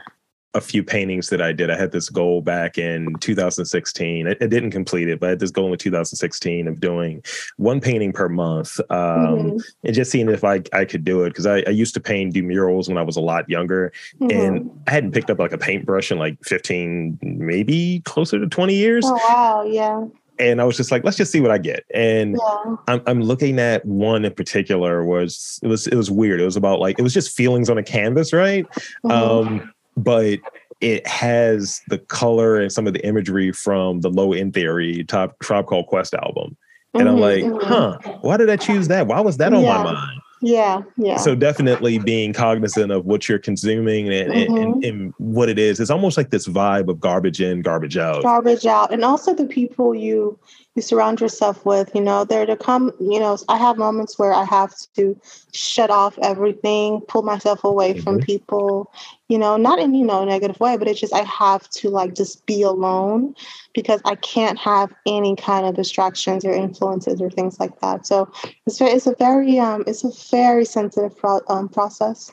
a 0.55 0.61
few 0.61 0.83
paintings 0.83 1.29
that 1.29 1.41
I 1.41 1.51
did. 1.51 1.69
I 1.69 1.77
had 1.77 1.91
this 1.91 2.09
goal 2.09 2.41
back 2.41 2.77
in 2.77 3.13
2016. 3.19 4.27
I, 4.27 4.31
I, 4.31 4.33
didn't 4.33 4.71
complete 4.71 5.07
it, 5.07 5.19
but 5.19 5.27
I 5.27 5.29
had 5.31 5.39
this 5.39 5.51
goal 5.51 5.71
in 5.71 5.77
2016 5.77 6.67
of 6.67 6.79
doing 6.79 7.23
one 7.57 7.79
painting 7.79 8.11
per 8.11 8.27
month 8.27 8.79
um, 8.89 8.97
mm-hmm. 8.97 9.57
and 9.83 9.95
just 9.95 10.09
seeing 10.09 10.27
if 10.27 10.43
I, 10.43 10.61
I 10.73 10.85
could 10.85 11.03
do 11.03 11.23
it. 11.23 11.29
Because 11.29 11.45
I, 11.45 11.59
I, 11.67 11.69
used 11.69 11.93
to 11.93 11.99
paint, 11.99 12.33
do 12.33 12.41
murals 12.41 12.87
when 12.87 12.97
I 12.97 13.03
was 13.03 13.15
a 13.15 13.21
lot 13.21 13.47
younger. 13.47 13.93
Mm-hmm. 14.19 14.39
And 14.39 14.81
I 14.87 14.91
hadn't 14.91 15.11
picked 15.11 15.29
up 15.29 15.37
like 15.37 15.53
a 15.53 15.57
paintbrush 15.57 16.11
in 16.11 16.17
like 16.17 16.43
15, 16.43 17.19
maybe 17.21 18.01
closer 18.05 18.39
to 18.39 18.47
20 18.47 18.73
years. 18.73 19.05
Oh, 19.05 19.13
wow. 19.29 19.63
Yeah 19.63 20.05
and 20.39 20.61
I 20.61 20.63
was 20.63 20.77
just 20.77 20.89
like, 20.89 21.03
let's 21.03 21.17
just 21.17 21.31
see 21.31 21.41
what 21.41 21.51
I 21.51 21.57
get. 21.57 21.83
And 21.93 22.37
yeah. 22.39 22.75
I'm, 22.87 23.01
I'm 23.05 23.21
looking 23.21 23.59
at 23.59 23.85
one 23.85 24.23
in 24.23 24.33
particular 24.33 25.03
was 25.03 25.59
it 25.61 25.67
was 25.67 25.85
it 25.85 25.95
was 25.95 26.09
weird. 26.09 26.39
It 26.39 26.45
was 26.45 26.55
about 26.55 26.79
like 26.79 26.97
it 26.97 27.01
was 27.01 27.13
just 27.13 27.35
feelings 27.35 27.69
on 27.69 27.77
a 27.77 27.83
canvas, 27.83 28.31
right? 28.31 28.65
Mm-hmm. 29.03 29.11
Um, 29.11 29.73
but 30.03 30.39
it 30.81 31.05
has 31.05 31.81
the 31.89 31.97
color 31.97 32.57
and 32.57 32.71
some 32.71 32.87
of 32.87 32.93
the 32.93 33.05
imagery 33.05 33.51
from 33.51 34.01
the 34.01 34.09
Low 34.09 34.33
End 34.33 34.53
Theory 34.53 35.03
top 35.03 35.37
Tribe 35.39 35.65
Called 35.65 35.87
Quest 35.87 36.13
album. 36.13 36.55
And 36.93 37.03
mm-hmm, 37.03 37.09
I'm 37.09 37.19
like, 37.19 37.43
mm-hmm. 37.43 37.67
huh, 37.67 38.17
why 38.21 38.37
did 38.37 38.49
I 38.49 38.55
choose 38.55 38.87
that? 38.87 39.07
Why 39.07 39.19
was 39.19 39.37
that 39.37 39.53
on 39.53 39.63
yeah. 39.63 39.77
my 39.77 39.93
mind? 39.93 40.21
Yeah, 40.41 40.81
yeah. 40.95 41.17
So 41.17 41.35
definitely 41.35 41.99
being 41.99 42.31
cognizant 42.31 42.93
of 42.93 43.05
what 43.05 43.27
you're 43.27 43.39
consuming 43.39 44.11
and, 44.11 44.31
mm-hmm. 44.31 44.55
and, 44.55 44.73
and, 44.75 44.83
and, 44.85 45.13
what 45.17 45.49
it 45.49 45.59
is. 45.59 45.81
It's 45.81 45.89
almost 45.89 46.15
like 46.15 46.29
this 46.29 46.47
vibe 46.47 46.87
of 46.87 47.01
garbage 47.01 47.41
in, 47.41 47.61
garbage 47.61 47.97
out. 47.97 48.23
Garbage 48.23 48.65
out. 48.65 48.93
And 48.93 49.03
also 49.03 49.33
the 49.33 49.45
people 49.45 49.93
you 49.93 50.39
you 50.75 50.81
surround 50.81 51.19
yourself 51.19 51.65
with, 51.65 51.91
you 51.95 52.01
know, 52.01 52.23
there 52.23 52.45
to 52.45 52.55
come, 52.55 52.91
you 52.99 53.19
know, 53.19 53.37
I 53.49 53.57
have 53.57 53.77
moments 53.77 54.19
where 54.19 54.33
I 54.33 54.43
have 54.43 54.73
to 54.95 55.19
shut 55.51 55.89
off 55.89 56.17
everything, 56.19 57.01
pull 57.01 57.23
myself 57.23 57.63
away 57.63 57.93
mm-hmm. 57.93 58.03
from 58.03 58.19
people, 58.19 58.91
you 59.27 59.37
know, 59.37 59.57
not 59.57 59.79
in, 59.79 59.93
you 59.93 60.05
know, 60.05 60.23
negative 60.23 60.59
way, 60.59 60.77
but 60.77 60.87
it's 60.87 60.99
just 60.99 61.13
I 61.13 61.23
have 61.23 61.67
to 61.69 61.89
like 61.89 62.15
just 62.15 62.45
be 62.45 62.61
alone 62.61 63.35
because 63.73 63.99
I 64.05 64.15
can't 64.15 64.59
have 64.59 64.93
any 65.05 65.35
kind 65.35 65.65
of 65.65 65.75
distractions 65.75 66.45
or 66.45 66.51
influences 66.53 67.19
or 67.21 67.29
things 67.29 67.59
like 67.59 67.79
that. 67.81 68.05
So 68.05 68.31
it's 68.65 68.79
it's 68.79 69.07
a 69.07 69.15
very 69.15 69.59
um 69.59 69.83
it's 69.87 70.03
a 70.03 70.11
very 70.29 70.65
sensitive 70.65 71.17
pro- 71.17 71.41
um, 71.47 71.67
process 71.67 72.31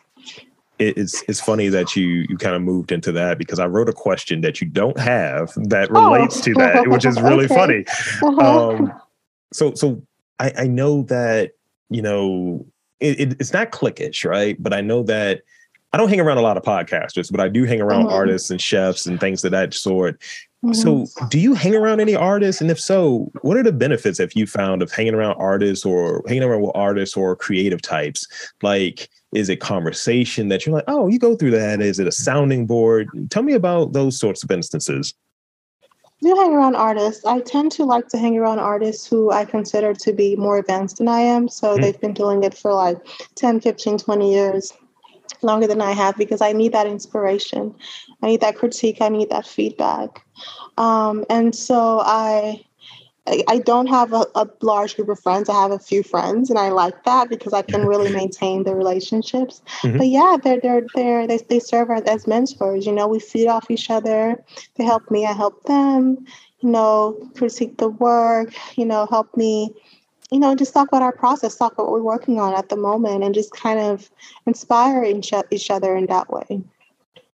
it's 0.79 1.23
it's 1.29 1.41
funny 1.41 1.69
that 1.69 1.97
you 1.97 2.27
you 2.29 2.37
kind 2.37 2.55
of 2.55 2.63
moved 2.63 2.93
into 2.93 3.13
that 3.13 3.39
because 3.39 3.59
I 3.59 3.67
wrote 3.67 3.89
a 3.89 3.93
question 3.93 4.41
that 4.43 4.61
you 4.61 4.67
don't 4.67 4.99
have 4.99 5.53
that 5.57 5.91
relates 5.91 6.39
oh. 6.39 6.43
to 6.43 6.55
that, 6.55 6.89
which 6.89 7.05
is 7.05 7.21
really 7.21 7.45
okay. 7.51 7.55
funny. 7.55 7.85
Uh-huh. 8.23 8.71
Um, 8.71 8.93
so 9.53 9.75
so 9.75 10.03
I, 10.39 10.53
I 10.59 10.67
know 10.67 11.03
that 11.05 11.53
you 11.89 12.03
know 12.03 12.67
it, 13.01 13.21
it, 13.21 13.37
it's 13.41 13.53
not 13.53 13.73
clickish, 13.73 14.29
right? 14.29 14.61
But 14.63 14.73
I 14.73 14.81
know 14.81 15.03
that 15.05 15.43
I 15.93 15.99
don't 15.99 16.09
hang 16.09 16.21
around 16.21 16.39
a 16.39 16.43
lot 16.43 16.57
of 16.57 16.63
podcasters, 16.63 17.31
but 17.31 17.41
I 17.41 17.49
do 17.49 17.65
hang 17.65 17.81
around 17.81 18.07
mm-hmm. 18.07 18.15
artists 18.15 18.51
and 18.51 18.61
chefs 18.61 19.07
and 19.07 19.19
things 19.19 19.45
of 19.45 19.53
that 19.53 19.73
sort. 19.73 20.21
So, 20.73 20.97
mm-hmm. 20.97 21.29
do 21.29 21.39
you 21.39 21.55
hang 21.55 21.77
around 21.77 22.01
any 22.01 22.17
artists? 22.17 22.61
And 22.61 22.71
if 22.71 22.81
so, 22.81 23.31
what 23.43 23.57
are 23.57 23.63
the 23.63 23.73
benefits 23.73 24.19
have 24.19 24.33
you 24.35 24.47
found 24.47 24.83
of 24.83 24.91
hanging 24.91 25.15
around 25.15 25.37
artists 25.37 25.87
or 25.87 26.25
hanging 26.27 26.43
around 26.43 26.63
with 26.63 26.73
artists 26.75 27.17
or 27.17 27.37
creative 27.37 27.83
types? 27.83 28.27
Like, 28.63 29.09
is 29.37 29.51
it 29.51 29.61
conversation 29.61 30.49
that 30.49 30.65
you're 30.65 30.75
like, 30.75 30.85
oh, 30.89 31.09
you 31.09 31.19
go 31.19 31.37
through 31.37 31.51
that? 31.51 31.83
Is 31.83 31.99
it 31.99 32.07
a 32.07 32.13
sounding 32.13 32.67
board? 32.67 33.09
Tell 33.31 33.43
me 33.43 33.53
about 33.53 33.93
those 33.93 34.19
sorts 34.19 34.43
of 34.43 34.51
instances. 34.51 35.15
I 35.85 36.29
do 36.29 36.35
hang 36.35 36.55
around 36.55 36.75
artists. 36.75 37.25
I 37.27 37.41
tend 37.41 37.71
to 37.73 37.85
like 37.85 38.09
to 38.09 38.19
hang 38.19 38.39
around 38.39 38.61
artists 38.61 39.07
who 39.07 39.31
I 39.31 39.45
consider 39.45 39.93
to 39.93 40.13
be 40.15 40.37
more 40.37 40.57
advanced 40.57 40.97
than 40.97 41.09
I 41.09 41.21
am. 41.21 41.49
So 41.49 41.73
mm-hmm. 41.73 41.83
they've 41.83 42.01
been 42.01 42.15
doing 42.15 42.43
it 42.45 42.57
for 42.57 42.73
like 42.73 42.97
10, 43.35 43.61
15, 43.61 43.99
20 43.99 44.33
years 44.33 44.73
longer 45.43 45.67
than 45.67 45.83
I 45.83 45.93
have 45.93 46.17
because 46.17 46.41
I 46.41 46.53
need 46.53 46.73
that 46.73 46.87
inspiration. 46.87 47.75
I 48.23 48.29
need 48.29 48.41
that 48.41 48.57
critique. 48.57 49.03
I 49.03 49.11
need 49.11 49.29
that 49.29 49.47
feedback. 49.47 50.25
Um, 50.79 51.27
and 51.29 51.55
so 51.55 52.01
I, 52.01 52.65
I 53.49 53.59
don't 53.59 53.89
have 53.89 54.13
a, 54.13 54.27
a, 54.35 54.49
large 54.61 54.95
group 54.97 55.09
of 55.09 55.19
friends. 55.19 55.49
I 55.49 55.61
have 55.61 55.73
a 55.73 55.79
few 55.79 56.03
friends, 56.03 56.49
and 56.49 56.59
I 56.59 56.69
like 56.69 57.05
that 57.05 57.29
because 57.29 57.53
I 57.53 57.63
can 57.63 57.87
really 57.87 58.13
maintain 58.21 58.63
the 58.63 58.75
relationships. 58.75 59.63
Mm-hmm. 59.83 59.99
But 59.99 60.07
yeah, 60.09 60.37
they're 60.43 60.61
they're 60.61 60.87
they're 60.95 61.27
they, 61.27 61.39
they 61.39 61.59
serve 61.59 61.91
as 61.91 62.03
as 62.03 62.27
mentors. 62.27 62.87
You 62.87 62.93
know, 62.93 63.09
we 63.09 63.19
feed 63.19 63.49
off 63.49 63.71
each 63.71 63.91
other. 63.91 64.43
They 64.77 64.85
help 64.85 65.11
me. 65.11 65.27
I 65.27 65.33
help 65.33 65.65
them. 65.65 66.25
You 66.61 66.71
know, 66.71 67.31
critique 67.37 67.79
the 67.79 67.89
work. 67.89 68.55
You 68.77 68.87
know, 68.87 69.07
help 69.07 69.37
me 69.37 69.75
you 70.33 70.41
know, 70.41 70.57
just 70.57 70.75
talk 70.75 70.89
about 70.89 71.03
our 71.03 71.13
process, 71.13 71.55
talk 71.55 71.73
about 71.75 71.85
what 71.85 71.93
we're 71.93 72.03
working 72.03 72.41
on 72.41 72.53
at 72.53 72.69
the 72.69 72.77
moment, 72.77 73.23
and 73.23 73.33
just 73.33 73.53
kind 73.53 73.79
of 73.79 74.11
inspire 74.45 75.05
each, 75.05 75.33
each 75.53 75.71
other 75.71 75.97
in 75.97 76.07
that 76.07 76.29
way. 76.31 76.65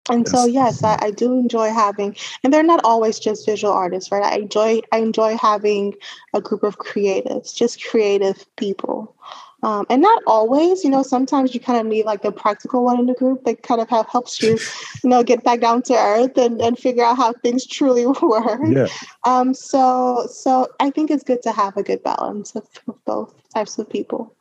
And 0.09 0.27
so, 0.27 0.45
yes, 0.45 0.83
I, 0.83 0.97
I, 1.01 1.11
do 1.11 1.33
enjoy 1.33 1.69
having, 1.71 2.15
and 2.43 2.51
they're 2.51 2.63
not 2.63 2.81
always 2.83 3.19
just 3.19 3.45
visual 3.45 3.73
artists, 3.73 4.11
right? 4.11 4.23
I 4.23 4.37
enjoy, 4.37 4.81
I 4.91 4.97
enjoy 4.97 5.37
having 5.37 5.93
a 6.33 6.41
group 6.41 6.63
of 6.63 6.77
creatives, 6.79 7.55
just 7.55 7.83
creative 7.85 8.43
people, 8.55 9.15
um, 9.61 9.85
and 9.89 10.01
not 10.01 10.23
always. 10.25 10.83
You 10.83 10.89
know, 10.89 11.03
sometimes 11.03 11.53
you 11.53 11.59
kind 11.59 11.79
of 11.79 11.85
need 11.85 12.05
like 12.05 12.21
the 12.21 12.31
practical 12.31 12.83
one 12.83 12.99
in 12.99 13.05
the 13.05 13.13
group 13.13 13.43
that 13.45 13.63
kind 13.63 13.81
of 13.81 13.89
helps 13.89 14.41
you, 14.41 14.57
you 15.03 15.09
know, 15.09 15.23
get 15.23 15.43
back 15.43 15.59
down 15.59 15.81
to 15.83 15.93
earth 15.93 16.37
and, 16.37 16.61
and 16.61 16.77
figure 16.77 17.03
out 17.03 17.17
how 17.17 17.33
things 17.33 17.65
truly 17.65 18.05
work. 18.21 18.61
Yeah. 18.65 18.87
Um. 19.25 19.53
So, 19.53 20.27
so 20.31 20.67
I 20.79 20.89
think 20.89 21.11
it's 21.11 21.23
good 21.23 21.43
to 21.43 21.51
have 21.51 21.77
a 21.77 21.83
good 21.83 22.03
balance 22.03 22.55
of, 22.55 22.67
of 22.87 23.03
both 23.05 23.33
types 23.53 23.77
of 23.77 23.89
people. 23.89 24.33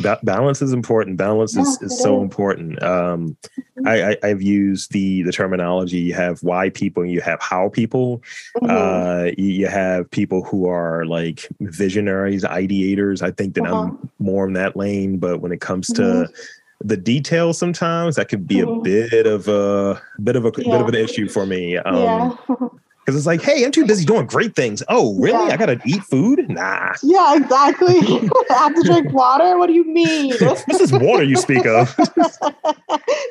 Ba- 0.00 0.20
balance 0.22 0.62
is 0.62 0.72
important. 0.72 1.16
Balance 1.16 1.56
is, 1.56 1.80
is 1.82 2.00
so 2.00 2.16
is. 2.16 2.22
important. 2.22 2.82
Um. 2.82 3.36
I, 3.86 4.16
I, 4.22 4.28
have 4.28 4.42
used 4.42 4.92
the 4.92 5.22
the 5.22 5.32
terminology. 5.32 5.98
You 5.98 6.14
have 6.14 6.42
why 6.42 6.70
people, 6.70 7.02
and 7.02 7.12
you 7.12 7.20
have 7.20 7.40
how 7.40 7.68
people. 7.68 8.22
Mm-hmm. 8.56 8.70
Uh, 8.70 9.24
you, 9.36 9.52
you, 9.52 9.66
have 9.66 10.10
people 10.10 10.44
who 10.44 10.68
are 10.68 11.04
like 11.04 11.48
visionaries, 11.60 12.44
ideators. 12.44 13.22
I 13.22 13.30
think 13.30 13.54
that 13.54 13.64
uh-huh. 13.64 13.76
I'm 13.76 14.10
more 14.18 14.46
in 14.46 14.52
that 14.54 14.76
lane. 14.76 15.18
But 15.18 15.40
when 15.40 15.52
it 15.52 15.60
comes 15.60 15.88
to 15.88 16.02
mm-hmm. 16.02 16.86
the 16.86 16.96
details, 16.96 17.58
sometimes 17.58 18.16
that 18.16 18.28
could 18.28 18.46
be 18.46 18.60
a 18.60 18.66
mm-hmm. 18.66 18.82
bit 18.82 19.26
of 19.26 19.48
a 19.48 20.00
bit 20.22 20.36
of 20.36 20.44
a 20.44 20.52
yeah. 20.58 20.70
bit 20.70 20.80
of 20.80 20.88
an 20.88 20.94
issue 20.94 21.28
for 21.28 21.46
me. 21.46 21.76
Um, 21.78 22.38
yeah. 22.48 22.68
Because 23.12 23.26
it's 23.26 23.26
like, 23.26 23.42
hey, 23.42 23.62
I'm 23.62 23.70
too 23.70 23.84
busy 23.84 24.06
doing 24.06 24.24
great 24.24 24.56
things. 24.56 24.82
Oh, 24.88 25.14
really? 25.18 25.46
Yeah. 25.46 25.52
I 25.52 25.56
gotta 25.58 25.78
eat 25.84 26.02
food? 26.04 26.48
Nah. 26.48 26.94
Yeah, 27.02 27.36
exactly. 27.36 27.98
I 28.50 28.54
have 28.54 28.74
to 28.74 28.82
drink 28.84 29.12
water. 29.12 29.58
What 29.58 29.66
do 29.66 29.74
you 29.74 29.84
mean? 29.84 30.30
this 30.40 30.80
is 30.80 30.92
water 30.92 31.22
you 31.22 31.36
speak 31.36 31.66
of. 31.66 31.94
that's, 31.96 32.38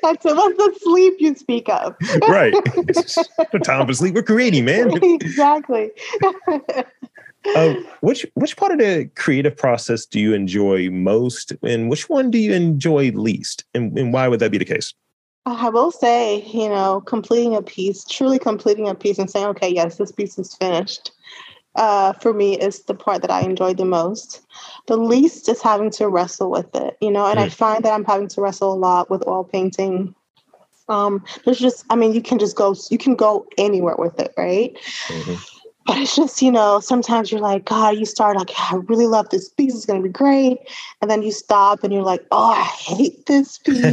that's 0.04 0.24
the 0.24 0.78
sleep 0.82 1.16
you 1.18 1.34
speak 1.34 1.68
of. 1.70 1.96
right. 2.30 2.54
no 2.54 3.60
time 3.60 3.88
for 3.88 3.94
sleep. 3.96 4.14
We're 4.14 4.22
creating, 4.22 4.66
man. 4.66 4.92
exactly. 5.04 5.90
uh, 7.56 7.74
which 8.02 8.28
which 8.36 8.56
part 8.58 8.74
of 8.74 8.78
the 8.78 9.10
creative 9.16 9.58
process 9.58 10.06
do 10.06 10.20
you 10.20 10.36
enjoy 10.36 10.92
most, 10.92 11.54
and 11.64 11.90
which 11.90 12.08
one 12.08 12.30
do 12.30 12.38
you 12.38 12.54
enjoy 12.54 13.10
least, 13.14 13.66
and, 13.74 13.98
and 13.98 14.14
why 14.14 14.28
would 14.28 14.42
that 14.42 14.52
be 14.52 14.60
the 14.60 14.66
case? 14.66 14.94
I 15.46 15.70
will 15.70 15.92
say, 15.92 16.44
you 16.44 16.70
know, 16.70 17.02
completing 17.02 17.56
a 17.56 17.62
piece, 17.62 18.04
truly 18.06 18.38
completing 18.38 18.88
a 18.88 18.96
piece 18.96 19.18
and 19.18 19.30
saying, 19.30 19.48
okay, 19.48 19.70
yes, 19.70 19.98
this 19.98 20.12
piece 20.12 20.38
is 20.38 20.56
finished, 20.56 21.12
uh, 21.76 22.14
for 22.14 22.34
me 22.34 22.58
is 22.58 22.84
the 22.84 22.94
part 22.94 23.22
that 23.22 23.32
I 23.32 23.42
enjoy 23.42 23.74
the 23.74 23.86
most. 23.86 24.42
The 24.88 24.98
least 24.98 25.50
is 25.50 25.62
having 25.62 25.90
to 25.92 26.10
wrestle 26.10 26.52
with 26.52 26.76
it, 26.76 26.98
you 27.02 27.12
know, 27.12 27.26
and 27.26 27.40
mm. 27.40 27.44
I 27.44 27.50
find 27.50 27.84
that 27.84 27.94
I'm 27.94 28.06
having 28.06 28.28
to 28.30 28.42
wrestle 28.42 28.74
a 28.74 28.76
lot 28.76 29.10
with 29.10 29.28
oil 29.28 29.44
painting. 29.44 30.14
Um, 30.90 31.24
there's 31.46 31.60
just, 31.60 31.86
I 31.90 31.96
mean, 31.96 32.14
you 32.14 32.22
can 32.22 32.38
just 32.38 32.56
go, 32.56 32.76
you 32.90 32.98
can 32.98 33.16
go 33.16 33.48
anywhere 33.58 33.96
with 33.98 34.20
it, 34.20 34.34
right? 34.38 34.78
Mm-hmm 35.08 35.58
but 35.86 35.98
it's 35.98 36.16
just 36.16 36.42
you 36.42 36.52
know 36.52 36.80
sometimes 36.80 37.32
you're 37.32 37.42
like 37.42 37.66
god 37.66 37.98
you 37.98 38.06
start 38.06 38.38
like 38.38 38.52
i 38.58 38.76
really 38.88 39.08
love 39.08 39.30
this 39.30 39.50
piece 39.50 39.74
it's 39.76 39.86
going 39.86 40.02
to 40.02 40.08
be 40.08 40.12
great. 40.12 40.60
And 41.02 41.10
then 41.10 41.24
you 41.24 41.32
stop 41.32 41.84
and 41.84 41.92
you're 41.92 42.04
like 42.04 42.26
oh 42.32 42.52
i 42.52 42.64
hate 42.64 43.26
this 43.26 43.58
piece. 43.66 43.84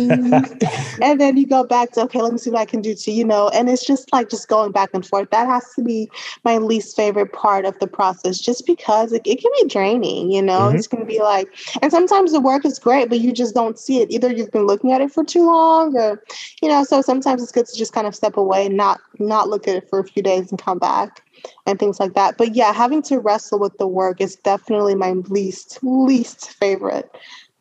And 1.01 1.21
then 1.21 1.37
you 1.37 1.47
go 1.47 1.65
back 1.65 1.93
to 1.93 2.03
okay 2.03 2.21
let 2.21 2.33
me 2.33 2.39
see 2.39 2.51
what 2.51 2.61
i 2.61 2.65
can 2.65 2.83
do 2.83 2.95
to 2.95 3.11
you 3.11 3.25
know 3.25 3.49
and 3.49 3.69
it's 3.69 3.87
just 3.87 4.13
like 4.13 4.29
just 4.29 4.49
going 4.49 4.73
back 4.73 4.91
and 4.93 5.07
forth. 5.07 5.31
That 5.31 5.47
has 5.47 5.73
to 5.75 5.83
be 5.83 6.11
my 6.45 6.59
least 6.59 6.97
favorite 6.97 7.33
part 7.33 7.65
of 7.65 7.79
the 7.79 7.87
process 7.87 8.39
just 8.39 8.67
because 8.67 9.13
it, 9.13 9.23
it 9.25 9.41
can 9.41 9.51
be 9.63 9.69
draining 9.69 10.31
you 10.31 10.43
know? 10.43 10.59
Mm-hmm. 10.61 10.77
it's 10.77 10.87
going 10.87 11.03
to 11.03 11.07
be 11.07 11.21
like 11.21 11.49
and 11.83 11.91
sometimes 11.91 12.33
the 12.33 12.41
work 12.41 12.65
is 12.65 12.79
great 12.79 13.09
but 13.09 13.21
you 13.21 13.33
just 13.33 13.55
don't 13.55 13.79
see 13.79 14.01
it. 14.01 14.11
Either 14.11 14.33
you've 14.33 14.51
been 14.51 14.67
looking 14.67 14.93
at 14.93 15.01
it 15.01 15.11
for 15.11 15.25
too 15.25 15.47
long 15.47 15.97
or 15.97 16.23
you 16.63 16.69
know 16.69 16.85
so 16.85 17.01
sometimes 17.01 17.43
it's 17.43 17.53
good 17.53 17.67
to 17.67 17.77
just 17.77 17.93
kind 17.93 18.07
of 18.07 18.15
step 18.15 18.37
away 18.37 18.67
and 18.67 18.77
not 18.77 19.01
not 19.19 19.49
look 19.49 19.67
at 19.67 19.77
it 19.77 19.89
for 19.89 19.99
a 19.99 20.05
few 20.05 20.23
days 20.23 20.51
and 20.51 20.61
come 20.61 20.79
back 20.79 21.23
and 21.67 21.79
things 21.79 22.01
like 22.01 22.15
that. 22.15 22.37
But 22.39 22.55
yeah, 22.55 22.73
having 22.73 23.03
to 23.03 23.19
wrestle 23.19 23.59
with 23.59 23.77
the 23.79 23.87
work 23.87 24.21
is 24.21 24.37
definitely 24.37 24.95
my 24.95 25.13
least 25.13 25.79
least 25.83 26.51
favorite 26.53 27.11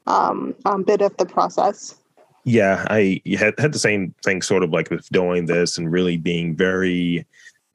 um, 0.08 0.56
um, 0.66 0.84
bit 0.84 1.02
of 1.02 1.16
the 1.18 1.26
process. 1.26 1.96
Yeah, 2.44 2.86
I 2.90 3.22
had 3.38 3.56
had 3.60 3.74
the 3.74 3.80
same 3.80 4.13
thing, 4.24 4.42
sort 4.42 4.63
of 4.63 4.70
like 4.70 4.90
with 4.90 5.08
doing 5.10 5.48
this 5.48 5.78
and 5.78 5.92
really 5.92 6.16
being 6.16 6.56
very 6.56 7.26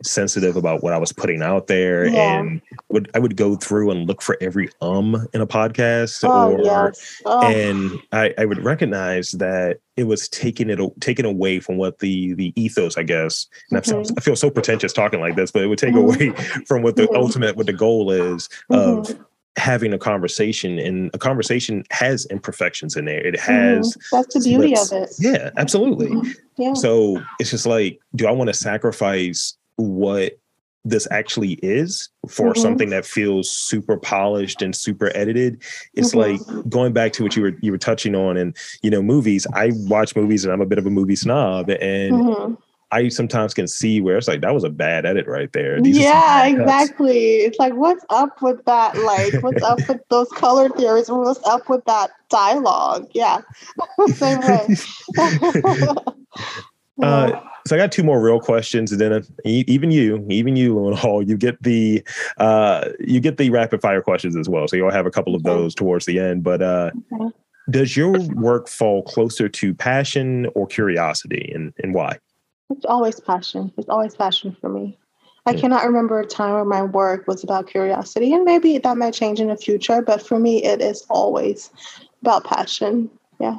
sensitive 0.03 0.57
about 0.57 0.83
what 0.83 0.93
I 0.93 0.99
was 0.99 1.13
putting 1.13 1.43
out 1.43 1.67
there 1.67 2.07
yeah. 2.07 2.39
and 2.39 2.61
would 2.89 3.11
I 3.15 3.19
would 3.19 3.37
go 3.37 3.57
through 3.57 3.91
and 3.91 4.07
look 4.07 4.23
for 4.23 4.37
every 4.41 4.69
um 4.81 5.27
in 5.33 5.41
a 5.41 5.47
podcast 5.47 6.23
oh, 6.25 6.55
or 6.55 6.63
yes. 6.63 7.23
oh. 7.25 7.47
and 7.47 7.99
I, 8.13 8.35
I 8.39 8.45
would 8.45 8.63
recognize 8.65 9.33
that 9.33 9.79
it 9.97 10.05
was 10.05 10.29
taking 10.29 10.71
it 10.71 10.81
taken 11.01 11.25
away 11.25 11.61
from 11.61 11.77
what 11.77 11.99
the 11.99 12.35
the 12.35 12.53
ethos 12.61 12.97
I 12.97 13.03
guess 13.03 13.47
and 13.71 13.83
mm-hmm. 13.83 14.15
I 14.17 14.21
feel 14.21 14.37
so 14.37 14.51
pretentious 14.51 14.93
talking 14.93 15.21
like 15.21 15.37
this 15.37 15.51
but 15.51 15.63
it 15.63 15.67
would 15.67 15.79
take 15.79 15.95
mm-hmm. 15.95 16.27
away 16.27 16.65
from 16.67 16.83
what 16.83 16.97
the 16.97 17.05
mm-hmm. 17.05 17.17
ultimate 17.17 17.57
what 17.57 17.67
the 17.67 17.73
goal 17.73 18.11
is 18.11 18.49
of 18.71 19.07
mm-hmm. 19.07 19.23
having 19.57 19.93
a 19.93 19.99
conversation 19.99 20.79
and 20.79 21.11
a 21.15 21.19
conversation 21.19 21.85
has 21.91 22.27
imperfections 22.27 22.97
in 22.97 23.05
there 23.05 23.25
it 23.25 23.35
mm-hmm. 23.35 23.53
has 23.53 23.97
that's 24.11 24.35
the 24.35 24.41
beauty 24.41 24.75
of 24.77 24.91
it 24.93 25.11
yeah 25.19 25.51
absolutely 25.57 26.09
mm-hmm. 26.09 26.31
yeah. 26.57 26.75
so 26.75 27.23
it's 27.39 27.51
just 27.51 27.67
like 27.67 28.01
do 28.15 28.27
i 28.27 28.31
want 28.31 28.49
to 28.49 28.55
sacrifice 28.55 29.57
what 29.77 30.39
this 30.85 31.07
actually 31.11 31.53
is 31.63 32.09
for 32.29 32.51
mm-hmm. 32.51 32.61
something 32.61 32.91
that 32.91 33.07
feels 33.07 33.51
super 33.51 33.97
polished 33.97 34.63
and 34.63 34.75
super 34.75 35.13
edited 35.15 35.63
it's 35.95 36.13
mm-hmm. 36.13 36.55
like 36.55 36.69
going 36.69 36.93
back 36.93 37.13
to 37.13 37.23
what 37.23 37.37
you 37.37 37.43
were 37.43 37.53
you 37.61 37.71
were 37.71 37.79
touching 37.79 38.15
on 38.15 38.37
and 38.37 38.57
you 38.83 38.91
know 38.91 39.01
movies 39.01 39.47
i 39.55 39.71
watch 39.75 40.17
movies 40.17 40.45
and 40.45 40.53
i'm 40.53 40.61
a 40.61 40.67
bit 40.67 40.79
of 40.79 40.87
a 40.87 40.91
movie 40.91 41.17
snob 41.17 41.69
and 41.69 42.15
mm-hmm. 42.15 42.55
I 42.93 43.09
sometimes 43.09 43.55
can 43.55 43.67
see 43.67 44.03
where 44.03 44.19
it's 44.19 44.29
like 44.29 44.43
that 44.43 44.53
was 44.53 44.65
a 44.65 44.69
bad 44.69 45.07
edit 45.07 45.27
right 45.27 45.51
there. 45.55 45.81
These 45.81 45.97
yeah, 45.97 46.45
exactly. 46.45 47.37
It's 47.37 47.59
like 47.59 47.73
what's 47.73 48.05
up 48.11 48.43
with 48.43 48.63
that? 48.67 48.95
Like 48.99 49.43
what's 49.43 49.63
up 49.63 49.79
with 49.89 50.03
those 50.11 50.29
color 50.29 50.69
theories? 50.69 51.11
What's 51.11 51.43
up 51.47 51.71
with 51.71 51.83
that 51.87 52.11
dialogue? 52.29 53.09
Yeah, 53.15 53.41
same 54.15 54.41
way. 54.41 54.77
uh, 57.01 57.41
so 57.67 57.77
I 57.77 57.79
got 57.79 57.93
two 57.93 58.03
more 58.03 58.21
real 58.21 58.41
questions, 58.41 58.93
and 58.93 59.01
then 59.01 59.13
uh, 59.13 59.23
even 59.45 59.91
you, 59.91 60.27
even 60.29 60.57
you, 60.57 60.79
Luna 60.79 60.97
Hall, 60.97 61.23
you 61.23 61.37
get 61.37 61.63
the 61.63 62.03
uh, 62.39 62.89
you 63.01 63.21
get 63.21 63.37
the 63.37 63.51
rapid 63.51 63.81
fire 63.81 64.03
questions 64.03 64.37
as 64.37 64.49
well. 64.49 64.67
So 64.69 64.77
you'll 64.77 64.91
have 64.91 65.07
a 65.07 65.11
couple 65.11 65.35
of 65.35 65.43
those 65.45 65.75
towards 65.75 66.07
the 66.07 66.19
end. 66.19 66.43
But 66.43 66.61
uh, 66.61 66.91
okay. 67.13 67.31
does 67.71 67.97
your 67.97 68.21
work 68.35 68.69
fall 68.69 69.03
closer 69.05 69.49
to 69.49 69.75
passion 69.75 70.47
or 70.55 70.67
curiosity, 70.67 71.53
and 71.55 71.73
and 71.83 71.95
why? 71.95 72.19
It's 72.71 72.85
always 72.85 73.21
passion. 73.21 73.73
It's 73.79 73.89
always 73.89 74.15
passion 74.15 74.57
for 74.61 74.69
me. 74.69 74.99
I 75.45 75.55
cannot 75.55 75.85
remember 75.85 76.21
a 76.21 76.27
time 76.27 76.53
where 76.53 76.65
my 76.65 76.83
work 76.83 77.27
was 77.27 77.43
about 77.43 77.67
curiosity, 77.67 78.33
and 78.33 78.45
maybe 78.45 78.79
that 78.79 78.97
might 78.97 79.15
change 79.15 79.41
in 79.41 79.49
the 79.49 79.57
future. 79.57 80.03
But 80.03 80.25
for 80.25 80.39
me, 80.39 80.63
it 80.63 80.81
is 80.81 81.05
always 81.09 81.71
about 82.21 82.45
passion. 82.45 83.11
Yeah 83.41 83.59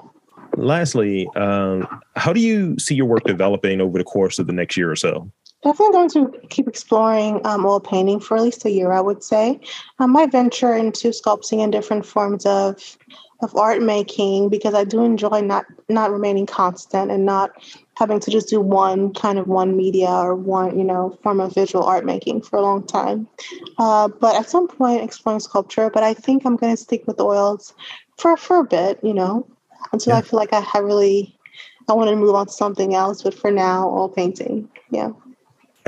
lastly, 0.58 1.28
um, 1.36 1.88
how 2.16 2.34
do 2.34 2.40
you 2.40 2.78
see 2.80 2.96
your 2.96 3.06
work 3.06 3.24
developing 3.24 3.82
over 3.82 3.98
the 3.98 4.04
course 4.04 4.40
of 4.40 4.48
the 4.48 4.54
next 4.54 4.78
year 4.78 4.92
or 4.92 4.96
so? 4.96 5.32
Definitely 5.64 5.94
going 5.94 6.10
to 6.10 6.48
keep 6.50 6.68
exploring 6.68 7.40
um, 7.46 7.66
oil 7.66 7.80
painting 7.80 8.20
for 8.20 8.36
at 8.36 8.44
least 8.44 8.66
a 8.66 8.70
year, 8.70 8.92
I 8.92 9.00
would 9.00 9.24
say. 9.24 9.62
I 10.00 10.06
might 10.06 10.32
venture 10.32 10.76
into 10.76 11.10
sculpting 11.10 11.64
and 11.64 11.72
different 11.72 12.06
forms 12.06 12.46
of 12.46 12.98
of 13.42 13.56
art 13.58 13.82
making 13.82 14.48
because 14.48 14.74
I 14.74 14.86
do 14.86 15.04
enjoy 15.04 15.42
not 15.42 15.66
not 15.90 16.12
remaining 16.12 16.46
constant 16.46 17.12
and 17.12 17.26
not 17.26 17.52
having 17.98 18.20
to 18.22 18.32
just 18.32 18.50
do 18.50 18.62
one 18.62 19.14
kind 19.14 19.38
of 19.38 19.48
one 19.48 19.76
media 19.76 20.10
or 20.10 20.36
one 20.36 20.78
you 20.78 20.84
know 20.84 21.18
form 21.24 21.40
of 21.40 21.54
visual 21.54 21.84
art 21.84 22.06
making 22.06 22.42
for 22.42 22.58
a 22.58 22.62
long 22.62 22.86
time. 22.86 23.28
Uh, 23.78 24.08
but 24.08 24.36
at 24.36 24.50
some 24.50 24.68
point, 24.68 25.04
exploring 25.04 25.40
sculpture. 25.40 25.90
But 25.90 26.04
I 26.04 26.14
think 26.14 26.46
I'm 26.46 26.58
going 26.58 26.76
to 26.76 26.82
stick 26.82 27.08
with 27.08 27.22
oils 27.22 27.74
for 28.18 28.36
for 28.36 28.60
a 28.60 28.66
bit, 28.66 29.00
you 29.02 29.14
know 29.14 29.48
until 29.94 30.14
yeah. 30.14 30.20
I 30.20 30.22
feel 30.22 30.40
like 30.40 30.52
I, 30.52 30.66
I 30.74 30.80
really 30.80 31.38
I 31.88 31.94
want 31.94 32.10
to 32.10 32.16
move 32.16 32.36
on 32.36 32.48
to 32.48 32.52
something 32.52 32.96
else. 32.96 33.22
But 33.24 33.34
for 33.34 33.52
now, 33.52 33.88
all 33.88 34.10
painting. 34.10 34.70
Yeah. 34.90 35.12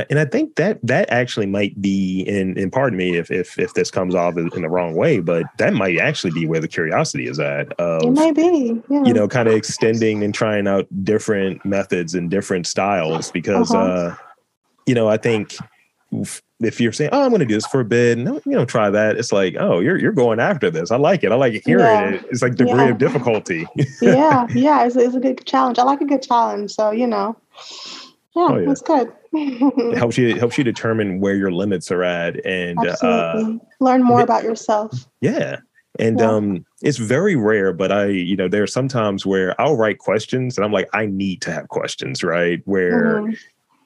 And 0.10 0.20
I 0.20 0.26
think 0.26 0.56
that 0.56 0.78
that 0.84 1.10
actually 1.10 1.46
might 1.46 1.82
be, 1.82 2.24
in 2.28 2.58
in 2.58 2.70
pardon 2.70 2.98
me 2.98 3.15
if 3.15 3.32
if 3.32 3.58
if 3.58 3.76
this 3.76 3.89
comes 3.89 4.13
off 4.13 4.36
in 4.38 4.50
the 4.50 4.70
wrong 4.70 4.94
way, 4.94 5.22
but 5.22 5.46
that 5.58 5.74
might 5.74 5.98
actually 5.98 6.32
be 6.32 6.46
where 6.46 6.60
the 6.60 6.68
curiosity 6.68 7.28
is 7.28 7.39
at. 7.39 7.72
Of, 7.80 8.04
it 8.04 8.12
might 8.12 8.36
be, 8.36 8.82
yeah. 8.89 9.04
you 9.06 9.13
know, 9.13 9.30
kind 9.30 9.48
of 9.48 9.54
extending 9.54 10.22
and 10.22 10.34
trying 10.34 10.68
out 10.68 10.86
different 11.06 11.63
methods 11.63 12.13
and 12.13 12.30
different 12.30 12.68
styles 12.68 13.32
because, 13.32 13.72
uh-huh. 13.74 13.84
uh, 13.84 14.15
you 14.86 14.96
know, 14.96 15.08
I 15.08 15.15
think 15.15 15.56
if 16.62 16.80
you're 16.80 16.91
saying, 16.91 17.10
"Oh, 17.12 17.24
I'm 17.24 17.30
going 17.30 17.39
to 17.39 17.46
do 17.46 17.54
this 17.54 17.65
for 17.65 17.82
a 17.82 17.86
bit," 17.86 18.18
no, 18.18 18.41
you 18.46 18.54
know, 18.54 18.65
try 18.65 18.89
that. 18.89 19.18
It's 19.18 19.32
like, 19.32 19.56
"Oh, 19.60 19.80
you're 19.80 19.98
you're 19.98 20.12
going 20.12 20.39
after 20.39 20.72
this. 20.72 20.91
I 20.91 20.98
like 20.98 21.24
it. 21.24 21.32
I 21.32 21.36
like 21.36 21.62
hearing 21.65 21.86
yeah. 21.86 22.10
it. 22.12 22.26
It's 22.30 22.41
like 22.41 22.56
degree 22.56 22.76
yeah. 22.76 22.89
of 22.89 22.98
difficulty." 22.98 23.68
yeah, 24.02 24.48
yeah, 24.54 24.86
it's, 24.86 24.96
it's 24.96 25.15
a 25.15 25.20
good 25.20 25.46
challenge. 25.46 25.80
I 25.80 25.84
like 25.84 26.02
a 26.02 26.06
good 26.06 26.22
challenge, 26.22 26.72
so 26.72 26.91
you 26.91 27.08
know, 27.08 27.36
yeah, 28.36 28.48
oh, 28.50 28.58
yeah. 28.58 28.72
it's 28.72 28.82
good. 28.82 29.12
it 29.34 29.98
helps 29.98 30.18
you 30.18 30.30
it 30.30 30.38
helps 30.38 30.58
you 30.58 30.63
determine 30.63 31.20
where 31.20 31.36
your 31.36 31.52
limits 31.52 31.91
are 31.91 32.04
at 32.04 32.44
and 32.46 32.80
uh, 33.02 33.54
learn 33.82 34.04
more 34.04 34.22
about 34.22 34.44
yourself. 34.44 35.08
Yeah. 35.22 35.58
And 35.98 36.20
yeah. 36.20 36.30
um, 36.30 36.65
it's 36.82 36.98
very 36.98 37.38
rare, 37.38 37.72
but 37.72 37.89
I, 37.89 38.08
you 38.08 38.36
know, 38.36 38.50
there 38.50 38.62
are 38.62 38.68
some 38.68 38.89
times 38.89 39.26
where 39.26 39.60
I'll 39.62 39.78
write 39.78 40.00
questions 40.00 40.58
and 40.58 40.65
I'm 40.65 40.74
like, 40.74 40.89
I 40.91 41.06
need 41.06 41.41
to 41.44 41.54
have 41.54 41.70
questions, 41.70 42.22
right? 42.22 42.62
Where 42.65 43.22
mm-hmm 43.22 43.34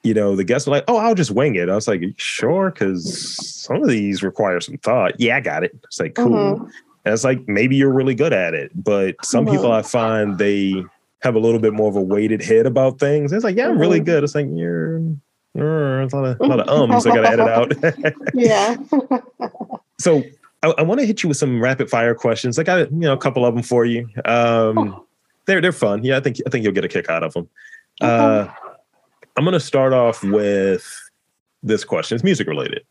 you 0.02 0.14
know, 0.14 0.36
the 0.36 0.44
guests 0.44 0.66
were 0.66 0.72
like, 0.72 0.84
"Oh, 0.88 0.96
I'll 0.96 1.14
just 1.14 1.30
wing 1.30 1.56
it." 1.56 1.68
I 1.68 1.74
was 1.74 1.88
like, 1.88 2.02
"Sure," 2.16 2.70
because 2.70 3.36
some 3.64 3.82
of 3.82 3.88
these 3.88 4.22
require 4.22 4.60
some 4.60 4.78
thought. 4.78 5.18
Yeah, 5.18 5.36
I 5.36 5.40
got 5.40 5.64
it. 5.64 5.76
It's 5.84 6.00
like 6.00 6.14
cool. 6.14 6.56
Mm-hmm. 6.56 6.64
And 7.04 7.14
it's 7.14 7.24
like 7.24 7.46
maybe 7.48 7.76
you're 7.76 7.92
really 7.92 8.14
good 8.14 8.32
at 8.32 8.54
it, 8.54 8.70
but 8.74 9.16
some 9.24 9.46
mm-hmm. 9.46 9.56
people 9.56 9.72
I 9.72 9.82
find 9.82 10.38
they 10.38 10.84
have 11.22 11.34
a 11.34 11.38
little 11.38 11.60
bit 11.60 11.72
more 11.72 11.88
of 11.88 11.96
a 11.96 12.00
weighted 12.00 12.42
head 12.42 12.66
about 12.66 12.98
things. 12.98 13.32
It's 13.32 13.44
like, 13.44 13.56
yeah, 13.56 13.68
I'm 13.68 13.78
really 13.78 13.98
mm-hmm. 13.98 14.06
good. 14.06 14.24
It's 14.24 14.34
like 14.34 14.46
you're, 14.50 14.98
it's 15.54 16.12
a 16.12 16.16
lot 16.16 16.24
of, 16.24 16.40
a 16.40 16.46
lot 16.46 16.60
of 16.60 16.68
ums. 16.90 17.06
I 17.06 17.14
got 17.14 17.22
to 17.22 17.28
edit 17.28 17.48
out. 17.48 18.34
yeah. 18.34 18.76
so 19.98 20.22
I, 20.62 20.74
I 20.78 20.82
want 20.82 21.00
to 21.00 21.06
hit 21.06 21.22
you 21.22 21.28
with 21.28 21.38
some 21.38 21.62
rapid 21.62 21.88
fire 21.90 22.14
questions. 22.14 22.58
I 22.58 22.62
got 22.62 22.90
you 22.90 22.98
know 22.98 23.12
a 23.12 23.18
couple 23.18 23.44
of 23.44 23.54
them 23.54 23.62
for 23.62 23.84
you. 23.84 24.08
Um, 24.24 24.78
oh. 24.78 25.06
They're 25.46 25.60
they're 25.60 25.72
fun. 25.72 26.04
Yeah, 26.04 26.18
I 26.18 26.20
think 26.20 26.36
I 26.46 26.50
think 26.50 26.64
you'll 26.64 26.74
get 26.74 26.84
a 26.84 26.88
kick 26.88 27.08
out 27.08 27.22
of 27.22 27.32
them. 27.32 27.48
Uh, 28.00 28.48
I'm 29.40 29.44
going 29.46 29.54
to 29.54 29.60
start 29.60 29.94
off 29.94 30.22
with 30.22 30.86
this 31.62 31.82
question. 31.82 32.14
It's 32.14 32.22
music 32.22 32.46
related. 32.46 32.84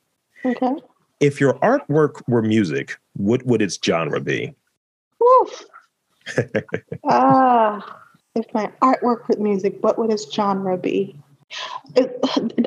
Okay. 0.44 0.72
If 1.20 1.40
your 1.40 1.54
artwork 1.60 2.28
were 2.28 2.42
music, 2.42 2.98
what 3.14 3.46
would 3.46 3.62
its 3.62 3.78
genre 3.84 4.20
be? 4.20 4.56
Ah, 7.08 7.78
uh, 7.78 7.94
if 8.34 8.52
my 8.52 8.72
artwork 8.82 9.28
with 9.28 9.38
music, 9.38 9.78
what 9.82 10.00
would 10.00 10.12
its 10.12 10.32
genre 10.34 10.76
be? 10.76 11.16
It, 11.96 12.20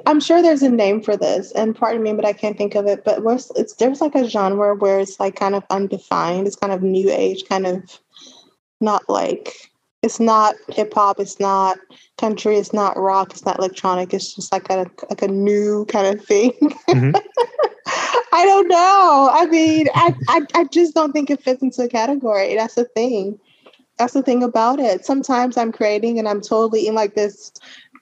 I'm 0.07 0.21
sure 0.21 0.43
there's 0.43 0.63
a 0.63 0.71
name 0.71 1.03
for 1.03 1.17
this, 1.17 1.51
and 1.53 1.75
pardon 1.75 2.05
me, 2.05 2.13
but 2.13 2.25
I 2.25 2.33
can't 2.33 2.57
think 2.57 2.77
of 2.77 2.87
it. 2.87 3.05
But 3.05 3.19
it's 3.57 3.75
there's 3.75 4.01
like 4.01 4.15
a 4.15 4.29
genre 4.29 4.77
where 4.77 5.01
it's 5.01 5.19
like 5.19 5.35
kind 5.35 5.57
of 5.57 5.65
undefined. 5.71 6.47
It's 6.47 6.57
kind 6.57 6.73
of 6.73 6.83
new 6.83 7.11
age, 7.11 7.45
kind 7.49 7.67
of 7.67 8.01
not 8.81 9.09
like 9.09 9.72
it's 10.03 10.19
not 10.19 10.57
hip 10.69 10.93
hop. 10.95 11.21
It's 11.21 11.39
not 11.39 11.79
country. 12.19 12.57
It's 12.57 12.73
not 12.73 12.97
rock. 12.97 13.31
It's 13.31 13.45
not 13.45 13.59
electronic. 13.59 14.13
It's 14.13 14.35
just 14.35 14.53
like 14.53 14.69
a 14.69 14.91
like 15.09 15.23
a 15.23 15.29
new 15.29 15.85
kind 15.87 16.19
of 16.19 16.25
thing. 16.25 16.53
Mm-hmm. 16.89 17.17
I 18.35 18.45
don't 18.45 18.69
know. 18.69 19.31
I 19.33 19.47
mean, 19.47 19.89
I, 19.95 20.15
I 20.29 20.41
I 20.55 20.65
just 20.65 20.95
don't 20.95 21.13
think 21.13 21.31
it 21.31 21.43
fits 21.43 21.63
into 21.63 21.83
a 21.83 21.89
category. 21.89 22.55
That's 22.57 22.75
the 22.75 22.85
thing. 22.85 23.39
That's 23.99 24.15
the 24.15 24.23
thing 24.23 24.43
about 24.43 24.81
it. 24.81 25.05
Sometimes 25.05 25.57
I'm 25.57 25.71
creating 25.71 26.19
and 26.19 26.29
I'm 26.29 26.41
totally 26.41 26.89
in 26.89 26.95
like 26.95 27.15
this 27.15 27.53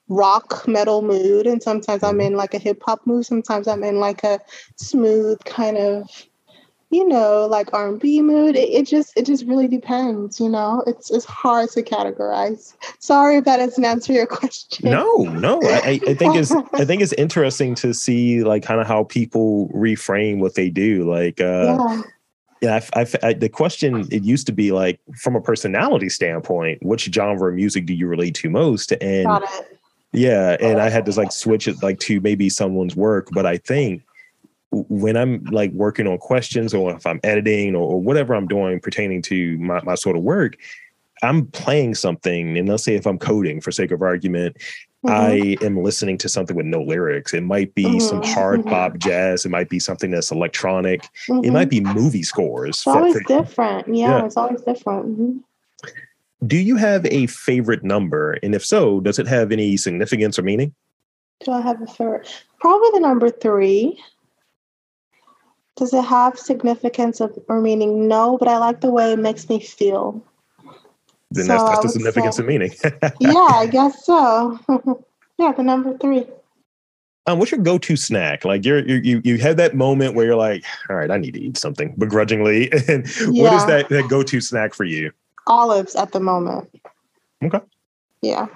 rock 0.09 0.67
metal 0.67 1.03
mood, 1.03 1.47
and 1.47 1.63
sometimes 1.63 2.03
I'm 2.03 2.21
in 2.21 2.35
like 2.35 2.55
a 2.55 2.59
hip 2.59 2.83
hop 2.85 3.07
mood. 3.07 3.27
Sometimes 3.27 3.69
I'm 3.69 3.85
in 3.85 4.01
like 4.01 4.25
a 4.25 4.41
smooth 4.77 5.39
kind 5.45 5.77
of 5.77 6.09
you 6.91 7.07
know, 7.07 7.47
like 7.47 7.73
R 7.73 7.89
and 7.89 8.01
B 8.01 8.21
mood. 8.21 8.57
It, 8.57 8.69
it, 8.69 8.87
just 8.87 9.17
it 9.17 9.25
just 9.25 9.47
really 9.47 9.69
depends. 9.69 10.41
You 10.41 10.49
know, 10.49 10.83
it's 10.87 11.11
it's 11.11 11.25
hard 11.25 11.71
to 11.71 11.83
categorize. 11.83 12.75
Sorry 12.99 13.37
if 13.37 13.45
that 13.45 13.59
doesn't 13.59 13.85
answer 13.85 14.13
your 14.13 14.27
question. 14.27 14.91
No, 14.91 15.23
no. 15.23 15.61
I, 15.63 16.01
I 16.07 16.15
think 16.15 16.37
it's 16.37 16.51
I 16.51 16.85
think 16.85 17.01
it's 17.01 17.13
interesting 17.15 17.75
to 17.77 17.95
see 17.95 18.43
like 18.43 18.63
kind 18.65 18.81
of 18.81 18.87
how 18.87 19.05
people 19.05 19.69
reframe 19.69 20.39
what 20.39 20.55
they 20.55 20.69
do. 20.69 21.09
Like, 21.11 21.41
uh, 21.41 21.79
yeah. 21.79 22.03
Yeah, 22.63 22.81
I, 22.93 23.01
I, 23.01 23.07
I, 23.23 23.33
the 23.33 23.49
question 23.49 24.07
it 24.11 24.23
used 24.23 24.47
to 24.47 24.53
be 24.53 24.71
like 24.71 25.01
from 25.17 25.35
a 25.35 25.41
personality 25.41 26.11
standpoint, 26.11 26.83
which 26.83 27.11
genre 27.11 27.49
of 27.49 27.55
music 27.55 27.87
do 27.87 27.95
you 27.95 28.07
relate 28.07 28.35
to 28.35 28.51
most? 28.51 28.93
And 29.01 29.43
yeah, 30.13 30.59
and 30.61 30.79
I 30.79 30.91
had 30.91 31.07
to 31.07 31.13
like 31.13 31.33
switch 31.33 31.69
it 31.69 31.83
like 31.83 32.01
to 32.01 32.21
maybe 32.21 32.51
someone's 32.51 32.95
work, 32.95 33.29
but 33.33 33.47
I 33.47 33.57
think 33.57 34.03
when 34.73 35.17
I'm 35.17 35.45
like 35.45 35.73
working 35.73 36.07
on 36.07 36.19
questions 36.19 36.73
or 36.73 36.95
if 36.95 37.07
I'm 37.07 37.21
editing 37.25 37.75
or, 37.75 37.93
or 37.93 38.01
whatever 38.01 38.35
I'm 38.35 38.47
doing 38.47 38.81
pertaining 38.81 39.23
to 39.23 39.59
my, 39.59 39.81
my 39.83 39.95
sort 39.95 40.17
of 40.17 40.23
work, 40.23 40.57
I'm 41.23 41.47
playing 41.49 41.97
something. 41.97 42.57
And 42.57 42.69
let's 42.69 42.85
say 42.85 42.95
if 42.95 43.07
I'm 43.07 43.19
coding 43.19 43.61
for 43.61 43.73
sake 43.73 43.91
of 43.91 44.01
argument, 44.01 44.57
mm-hmm. 45.05 45.11
I 45.11 45.57
am 45.65 45.83
listening 45.83 46.19
to 46.19 46.29
something 46.29 46.57
with 46.57 46.67
no 46.67 46.83
lyrics. 46.83 47.35
It 47.35 47.43
might 47.43 47.75
be 47.75 47.85
mm-hmm. 47.85 47.99
some 47.99 48.23
hard 48.23 48.61
mm-hmm. 48.61 48.71
pop 48.71 48.99
jazz. 48.99 49.45
It 49.45 49.51
might 49.51 49.69
be 49.69 49.81
something 49.81 50.11
that's 50.11 50.31
electronic. 50.31 51.03
Mm-hmm. 51.29 51.45
It 51.45 51.51
might 51.53 51.69
be 51.69 51.81
movie 51.81 52.23
scores. 52.23 52.77
It's 52.77 52.83
for, 52.85 52.97
always 52.97 53.15
for, 53.15 53.23
different. 53.25 53.95
Yeah, 53.95 54.19
yeah, 54.19 54.25
it's 54.27 54.37
always 54.37 54.63
different. 54.63 55.19
Mm-hmm. 55.19 55.39
Do 56.47 56.57
you 56.57 56.77
have 56.77 57.05
a 57.07 57.27
favorite 57.27 57.85
number? 57.85 58.39
And 58.43 58.55
if 58.55 58.65
so, 58.65 59.01
does 59.01 59.19
it 59.19 59.27
have 59.27 59.53
any 59.53 59.77
significance 59.77 60.39
or 60.39 60.43
meaning? 60.43 60.75
Do 61.45 61.53
I 61.53 61.61
have 61.61 61.83
a 61.83 61.87
favorite? 61.87 62.45
Probably 62.61 62.89
the 62.95 63.01
number 63.01 63.31
three. 63.31 64.03
Does 65.81 65.95
it 65.95 66.05
have 66.05 66.39
significance 66.39 67.23
of, 67.23 67.39
or 67.49 67.63
meaning? 67.63 68.07
No, 68.07 68.37
but 68.37 68.49
I 68.49 68.59
like 68.59 68.83
the 68.83 68.91
way 68.91 69.15
it 69.15 69.19
makes 69.19 69.49
me 69.49 69.59
feel. 69.59 70.23
Then 71.31 71.47
so 71.47 71.53
that's, 71.55 71.65
that's 71.65 71.83
the 71.85 71.89
significance 71.89 72.37
say, 72.37 72.43
of 72.43 72.47
meaning. 72.47 72.71
yeah, 73.19 73.49
I 73.51 73.67
guess 73.67 74.05
so. 74.05 74.59
yeah, 75.39 75.53
the 75.53 75.63
number 75.63 75.97
three. 75.97 76.27
Um, 77.27 77.39
what's 77.39 77.51
your 77.51 77.63
go-to 77.63 77.97
snack? 77.97 78.45
Like 78.45 78.67
you're, 78.67 78.87
you 78.87 78.97
you 78.97 79.23
you 79.25 79.39
have 79.39 79.57
that 79.57 79.75
moment 79.75 80.15
where 80.15 80.27
you're 80.27 80.37
like, 80.37 80.65
all 80.91 80.97
right, 80.97 81.11
I 81.11 81.17
need 81.17 81.33
to 81.33 81.41
eat 81.41 81.57
something 81.57 81.95
begrudgingly. 81.97 82.71
And 82.89 83.07
yeah. 83.35 83.45
what 83.45 83.55
is 83.55 83.65
that 83.65 83.89
that 83.89 84.11
go-to 84.11 84.43
snack 84.43 84.75
for 84.75 84.85
you? 84.85 85.13
Olives 85.47 85.97
at 85.97 86.13
the 86.13 86.21
moment. 86.21 86.69
Okay. 87.43 87.61
Yeah. 88.21 88.49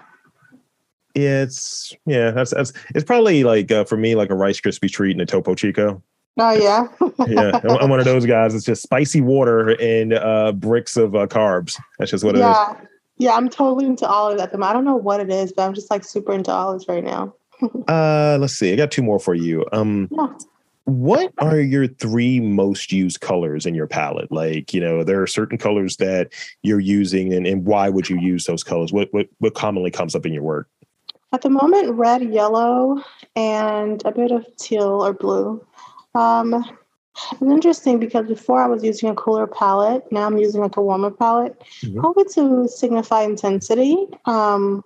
It's 1.15 1.97
yeah, 2.05 2.33
that's 2.33 2.51
that's 2.51 2.75
it's 2.95 3.05
probably 3.05 3.45
like 3.45 3.73
uh, 3.73 3.85
for 3.85 3.97
me 3.97 4.15
like 4.15 4.29
a 4.29 4.35
Rice 4.35 4.61
Krispie 4.61 4.91
treat 4.91 5.13
and 5.13 5.23
a 5.23 5.27
Topo 5.27 5.55
Chico. 5.55 6.03
Oh 6.37 6.53
yeah. 6.53 6.89
yeah, 7.29 7.61
I'm 7.81 7.89
one 7.89 8.01
of 8.01 8.05
those 8.05 8.27
guys. 8.27 8.55
It's 8.55 8.65
just 8.65 8.83
spicy 8.83 9.21
water 9.21 9.81
and 9.81 10.15
uh, 10.15 10.53
bricks 10.53 10.97
of 10.97 11.15
uh, 11.15 11.27
carbs. 11.27 11.81
That's 11.99 12.11
just 12.11 12.25
what 12.25 12.37
yeah. 12.37 12.73
it 12.73 12.83
is. 12.83 12.89
Yeah, 13.19 13.35
I'm 13.35 13.49
totally 13.49 13.87
into 13.87 14.09
olives 14.09 14.43
at 14.43 14.51
the 14.51 14.59
moment. 14.59 14.71
I 14.71 14.73
don't 14.75 14.85
know 14.85 14.97
what 14.97 15.21
it 15.21 15.31
is, 15.31 15.53
but 15.53 15.63
I'm 15.63 15.75
just 15.75 15.91
like 15.91 16.03
super 16.03 16.33
into 16.33 16.51
olives 16.51 16.89
right 16.89 17.05
now. 17.05 17.35
uh, 17.89 18.39
let's 18.41 18.55
see. 18.55 18.73
I 18.73 18.77
got 18.77 18.91
two 18.91 19.03
more 19.03 19.21
for 19.21 19.35
you. 19.35 19.65
Um, 19.71 20.09
yeah. 20.11 20.27
what 20.85 21.33
are 21.39 21.61
your 21.61 21.87
three 21.87 22.41
most 22.41 22.91
used 22.91 23.21
colors 23.21 23.67
in 23.67 23.75
your 23.77 23.87
palette? 23.87 24.33
Like, 24.33 24.75
you 24.75 24.81
know, 24.81 25.05
there 25.05 25.23
are 25.23 25.29
certain 25.29 25.59
colors 25.59 25.99
that 25.99 26.33
you're 26.63 26.81
using, 26.81 27.33
and, 27.33 27.47
and 27.47 27.65
why 27.65 27.89
would 27.89 28.11
you 28.11 28.19
use 28.19 28.47
those 28.47 28.65
colors? 28.65 28.93
What 28.93 29.13
what 29.13 29.29
what 29.39 29.55
commonly 29.55 29.93
comes 29.93 30.17
up 30.17 30.27
in 30.27 30.33
your 30.33 30.43
work? 30.43 30.69
At 31.33 31.43
the 31.43 31.51
moment, 31.51 31.95
red, 31.95 32.23
yellow, 32.23 33.03
and 33.37 34.03
a 34.05 34.13
bit 34.13 34.33
of 34.33 34.47
teal 34.57 35.05
or 35.05 35.13
blue. 35.13 35.65
Um, 36.15 36.65
it's 37.33 37.43
interesting 37.43 37.99
because 37.99 38.27
before 38.27 38.63
I 38.63 38.67
was 38.67 38.83
using 38.83 39.09
a 39.09 39.15
cooler 39.15 39.47
palette. 39.47 40.11
Now 40.11 40.27
I'm 40.27 40.39
using 40.39 40.61
like 40.61 40.77
a 40.77 40.83
warmer 40.83 41.11
palette, 41.11 41.61
mm-hmm. 41.83 42.01
probably 42.01 42.25
to 42.35 42.69
signify 42.69 43.23
intensity. 43.23 44.07
Um, 44.25 44.85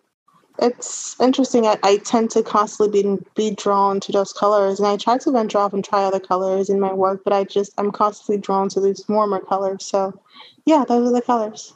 it's 0.61 1.19
interesting. 1.21 1.67
I, 1.67 1.79
I, 1.85 1.99
tend 1.99 2.31
to 2.31 2.43
constantly 2.43 3.03
be 3.03 3.19
be 3.37 3.55
drawn 3.55 4.01
to 4.01 4.13
those 4.13 4.33
colors, 4.33 4.81
and 4.81 4.89
I 4.89 4.97
try 4.97 5.17
to 5.19 5.31
venture 5.31 5.59
off 5.59 5.73
and 5.73 5.85
try 5.85 6.03
other 6.03 6.19
colors 6.19 6.69
in 6.69 6.81
my 6.81 6.93
work, 6.93 7.23
but 7.23 7.33
I 7.33 7.45
just 7.45 7.73
I'm 7.79 7.93
constantly 7.93 8.39
drawn 8.39 8.69
to 8.71 8.81
these 8.81 9.09
warmer 9.09 9.39
colors. 9.39 9.87
So, 9.87 10.21
yeah, 10.67 10.85
those 10.87 11.09
are 11.09 11.15
the 11.15 11.23
colors. 11.23 11.73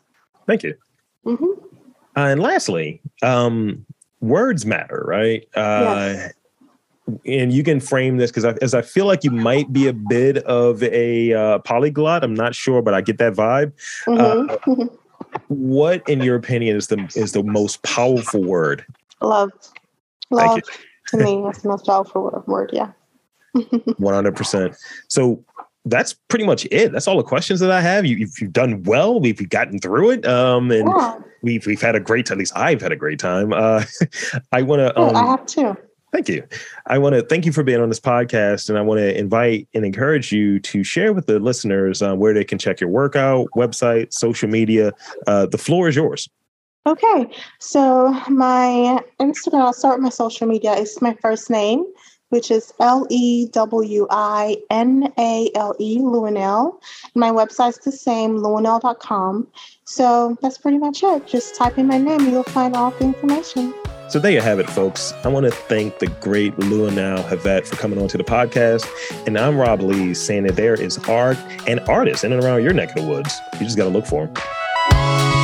Thank 0.46 0.64
you. 0.64 0.74
Mm-hmm. 1.24 1.64
Uh, 2.16 2.26
and 2.26 2.42
lastly, 2.42 3.00
um, 3.22 3.86
words 4.20 4.66
matter, 4.66 5.04
right? 5.06 5.46
Uh, 5.54 6.14
yes 6.16 6.32
and 7.26 7.52
you 7.52 7.62
can 7.62 7.80
frame 7.80 8.16
this 8.16 8.30
because 8.30 8.44
as 8.44 8.74
I 8.74 8.82
feel 8.82 9.06
like 9.06 9.24
you 9.24 9.30
might 9.30 9.72
be 9.72 9.88
a 9.88 9.92
bit 9.92 10.38
of 10.38 10.82
a 10.82 11.32
uh, 11.32 11.58
polyglot. 11.60 12.22
I'm 12.22 12.34
not 12.34 12.54
sure, 12.54 12.82
but 12.82 12.94
I 12.94 13.00
get 13.00 13.18
that 13.18 13.34
vibe. 13.34 13.72
Mm-hmm. 14.06 14.70
Uh, 14.70 14.86
what, 15.48 16.08
in 16.08 16.22
your 16.22 16.36
opinion, 16.36 16.76
is 16.76 16.88
the 16.88 17.10
is 17.16 17.32
the 17.32 17.42
most 17.42 17.82
powerful 17.82 18.42
word? 18.42 18.84
Love. 19.20 19.50
Love 20.30 20.60
to 21.08 21.16
me, 21.18 21.42
that's 21.44 21.62
the 21.62 21.68
most 21.68 21.86
powerful 21.86 22.42
word. 22.46 22.70
Yeah. 22.72 22.92
One 23.98 24.14
hundred 24.14 24.34
percent. 24.36 24.74
So 25.08 25.44
that's 25.84 26.14
pretty 26.28 26.46
much 26.46 26.66
it. 26.70 26.92
That's 26.92 27.06
all 27.06 27.16
the 27.16 27.22
questions 27.22 27.60
that 27.60 27.70
I 27.70 27.80
have. 27.80 28.06
You, 28.06 28.18
have 28.18 28.30
you've 28.40 28.52
done 28.52 28.82
well. 28.84 29.20
We've 29.20 29.48
gotten 29.48 29.78
through 29.78 30.10
it, 30.10 30.26
um, 30.26 30.70
and 30.70 30.88
yeah. 30.88 31.18
we've 31.42 31.66
we've 31.66 31.80
had 31.80 31.94
a 31.94 32.00
great. 32.00 32.30
At 32.30 32.38
least 32.38 32.56
I've 32.56 32.80
had 32.80 32.92
a 32.92 32.96
great 32.96 33.18
time. 33.18 33.52
Uh, 33.52 33.84
I 34.52 34.62
want 34.62 34.80
to. 34.80 34.98
Um, 34.98 35.16
I 35.16 35.26
have 35.26 35.46
too. 35.46 35.76
Thank 36.12 36.28
you. 36.28 36.46
I 36.86 36.98
want 36.98 37.14
to 37.14 37.22
thank 37.22 37.46
you 37.46 37.52
for 37.52 37.62
being 37.62 37.80
on 37.80 37.88
this 37.88 38.00
podcast, 38.00 38.68
and 38.68 38.76
I 38.76 38.82
want 38.82 38.98
to 38.98 39.18
invite 39.18 39.66
and 39.72 39.84
encourage 39.84 40.30
you 40.30 40.60
to 40.60 40.84
share 40.84 41.14
with 41.14 41.26
the 41.26 41.38
listeners 41.38 42.02
uh, 42.02 42.14
where 42.14 42.34
they 42.34 42.44
can 42.44 42.58
check 42.58 42.80
your 42.80 42.90
workout, 42.90 43.48
website, 43.56 44.12
social 44.12 44.48
media. 44.48 44.92
Uh, 45.26 45.46
the 45.46 45.56
floor 45.56 45.88
is 45.88 45.96
yours. 45.96 46.28
Okay, 46.86 47.30
so 47.60 48.10
my 48.28 49.00
Instagram. 49.20 49.60
I'll 49.60 49.72
start 49.72 49.98
with 49.98 50.02
my 50.02 50.10
social 50.10 50.46
media. 50.46 50.74
It's 50.74 51.00
my 51.00 51.14
first 51.22 51.48
name, 51.48 51.86
which 52.28 52.50
is 52.50 52.74
L 52.78 53.06
E 53.08 53.46
W 53.46 54.06
I 54.10 54.58
N 54.68 55.10
A 55.18 55.50
L 55.54 55.74
E, 55.78 55.98
Lewinale. 55.98 56.78
My 57.14 57.30
website's 57.30 57.78
the 57.78 57.92
same, 57.92 58.38
lewinale.com. 58.38 59.46
So 59.84 60.36
that's 60.42 60.58
pretty 60.58 60.78
much 60.78 61.02
it. 61.04 61.26
Just 61.26 61.54
type 61.54 61.78
in 61.78 61.86
my 61.86 61.98
name, 61.98 62.28
you'll 62.28 62.42
find 62.42 62.76
all 62.76 62.90
the 62.90 63.04
information. 63.04 63.72
So 64.12 64.18
there 64.18 64.30
you 64.30 64.42
have 64.42 64.58
it, 64.58 64.68
folks. 64.68 65.14
I 65.24 65.28
want 65.28 65.46
to 65.46 65.50
thank 65.50 65.98
the 65.98 66.06
great 66.06 66.54
Lewinale 66.56 67.24
Havette 67.24 67.66
for 67.66 67.76
coming 67.76 67.98
on 67.98 68.08
to 68.08 68.18
the 68.18 68.24
podcast. 68.24 68.86
And 69.26 69.38
I'm 69.38 69.56
Rob 69.56 69.80
Lee 69.80 70.12
saying 70.12 70.42
that 70.42 70.56
there 70.56 70.74
is 70.74 70.98
art 71.08 71.38
and 71.66 71.80
artists 71.88 72.22
in 72.22 72.30
and 72.30 72.44
around 72.44 72.62
your 72.62 72.74
neck 72.74 72.90
of 72.90 72.96
the 72.96 73.08
woods. 73.08 73.34
You 73.54 73.60
just 73.60 73.78
got 73.78 73.84
to 73.84 73.88
look 73.88 74.04
for 74.04 74.26
them. 74.26 75.41